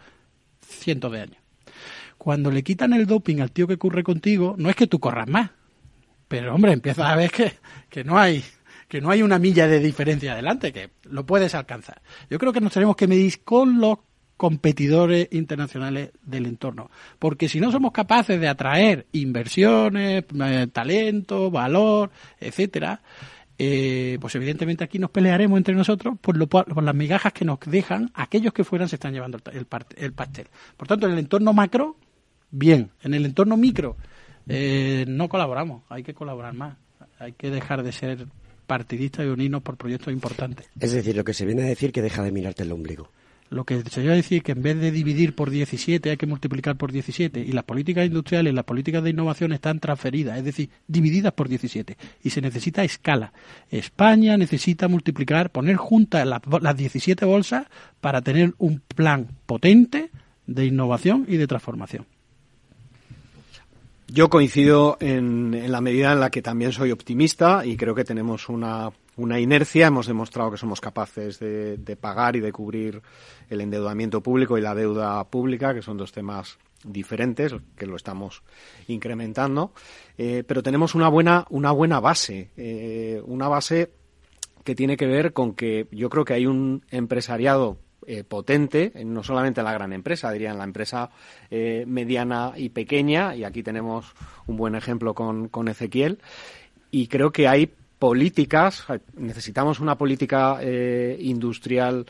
[0.61, 1.43] cientos de años.
[2.19, 5.29] Cuando le quitan el doping al tío que corre contigo, no es que tú corras
[5.29, 5.51] más,
[6.29, 7.55] pero hombre, empiezas a ver que,
[7.89, 8.45] que no hay
[8.87, 12.03] que no hay una milla de diferencia adelante, que lo puedes alcanzar.
[12.29, 13.99] Yo creo que nos tenemos que medir con los
[14.41, 22.11] competidores internacionales del entorno, porque si no somos capaces de atraer inversiones, eh, talento, valor,
[22.41, 23.03] etcétera,
[23.59, 27.59] eh, pues evidentemente aquí nos pelearemos entre nosotros por, lo, por las migajas que nos
[27.67, 30.47] dejan aquellos que fueran se están llevando el, pastel.
[30.75, 31.97] Por tanto, en el entorno macro,
[32.51, 32.93] bien.
[33.03, 33.99] En el entorno micro,
[34.49, 35.83] eh, no colaboramos.
[35.91, 36.79] Hay que colaborar más.
[37.19, 38.27] Hay que dejar de ser
[38.67, 40.67] partidistas y unirnos por proyectos importantes.
[40.81, 43.11] Es decir, lo que se viene a decir que deja de mirarte el ombligo.
[43.51, 46.27] Lo que se iba a decir que en vez de dividir por 17 hay que
[46.27, 50.71] multiplicar por 17 y las políticas industriales, las políticas de innovación están transferidas, es decir,
[50.87, 53.33] divididas por 17 y se necesita escala.
[53.69, 57.67] España necesita multiplicar, poner juntas las, las 17 bolsas
[58.01, 60.11] para tener un plan potente
[60.47, 62.07] de innovación y de transformación.
[64.07, 68.05] Yo coincido en, en la medida en la que también soy optimista y creo que
[68.05, 68.91] tenemos una,
[69.21, 69.87] una inercia.
[69.87, 73.03] Hemos demostrado que somos capaces de, de pagar y de cubrir
[73.49, 78.43] el endeudamiento público y la deuda pública, que son dos temas diferentes, que lo estamos
[78.89, 79.73] incrementando.
[80.17, 83.91] Eh, pero tenemos una buena, una buena base, eh, una base
[84.65, 89.23] que tiene que ver con que yo creo que hay un empresariado eh, potente, no
[89.23, 91.11] solamente en la gran empresa, diría en la empresa
[91.51, 94.15] mediana y pequeña, y aquí tenemos
[94.47, 96.19] un buen ejemplo con, con Ezequiel,
[96.91, 97.71] y creo que hay
[98.01, 102.07] políticas, necesitamos una política eh, industrial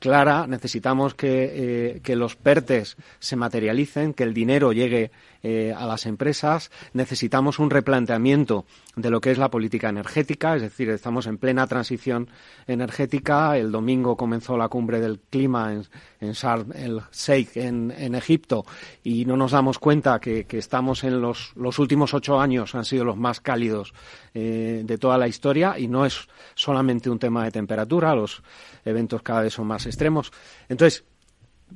[0.00, 5.12] clara, necesitamos que, eh, que los PERTES se materialicen, que el dinero llegue
[5.42, 8.64] eh, a las empresas, necesitamos un replanteamiento
[8.96, 12.28] de lo que es la política energética, es decir, estamos en plena transición
[12.66, 13.56] energética.
[13.56, 15.84] El domingo comenzó la cumbre del clima en,
[16.20, 16.34] en
[16.74, 18.64] el Sheikh en, en Egipto
[19.04, 22.84] y no nos damos cuenta que, que estamos en los, los últimos ocho años han
[22.84, 23.94] sido los más cálidos
[24.34, 28.42] eh, de toda la historia y no es solamente un tema de temperatura, los
[28.84, 30.32] eventos cada vez son más extremos.
[30.68, 31.04] Entonces,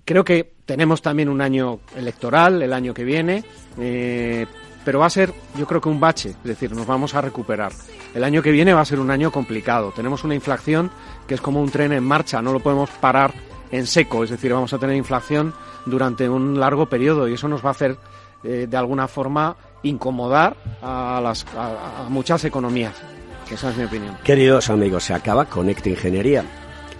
[0.04, 3.44] creo que tenemos también un año electoral el año que viene,
[3.78, 4.46] eh,
[4.84, 7.72] pero va a ser, yo creo que un bache, es decir, nos vamos a recuperar.
[8.14, 9.92] El año que viene va a ser un año complicado.
[9.94, 10.90] Tenemos una inflación
[11.26, 13.32] que es como un tren en marcha, no lo podemos parar
[13.70, 15.54] en seco, es decir, vamos a tener inflación
[15.86, 17.96] durante un largo periodo y eso nos va a hacer,
[18.44, 22.94] eh, de alguna forma, incomodar a, las, a, a muchas economías.
[23.50, 24.16] Esa es mi opinión.
[24.24, 26.44] Queridos amigos, se acaba Conecta Ingeniería.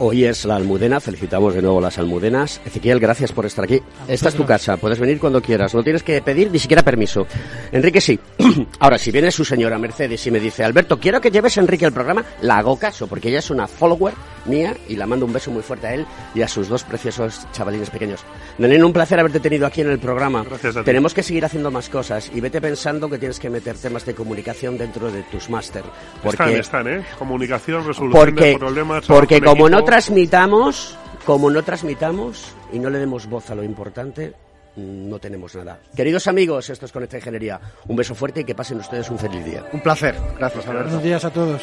[0.05, 2.61] Hoy es la Almudena, felicitamos de nuevo las Almudenas.
[2.67, 3.81] Ezequiel, gracias por estar aquí.
[4.09, 7.25] Esta es tu casa, puedes venir cuando quieras, no tienes que pedir ni siquiera permiso.
[7.71, 8.19] Enrique sí.
[8.81, 11.85] Ahora, si viene su señora Mercedes y me dice, Alberto, quiero que lleves a Enrique
[11.85, 14.13] el programa, la hago caso, porque ella es una follower
[14.47, 17.47] mía y la mando un beso muy fuerte a él y a sus dos preciosos
[17.53, 18.25] chavalines pequeños.
[18.59, 20.45] Nenén, un placer haberte tenido aquí en el programa.
[20.45, 20.85] Gracias a ti.
[20.87, 24.15] Tenemos que seguir haciendo más cosas y vete pensando que tienes que meter temas de
[24.15, 25.83] comunicación dentro de tus máster.
[25.83, 27.05] Están, Porque están, ¿eh?
[27.19, 29.07] Comunicación, resolución porque, de problemas.
[29.07, 34.33] porque como no transmitamos, como no transmitamos y no le demos voz a lo importante,
[34.77, 35.81] no tenemos nada.
[35.95, 37.61] Queridos amigos, esto es Conecta Ingeniería.
[37.89, 39.65] Un beso fuerte y que pasen ustedes un feliz día.
[39.73, 40.15] Un placer.
[40.39, 40.89] Gracias, Alberto.
[40.89, 41.63] Buenos días a todos.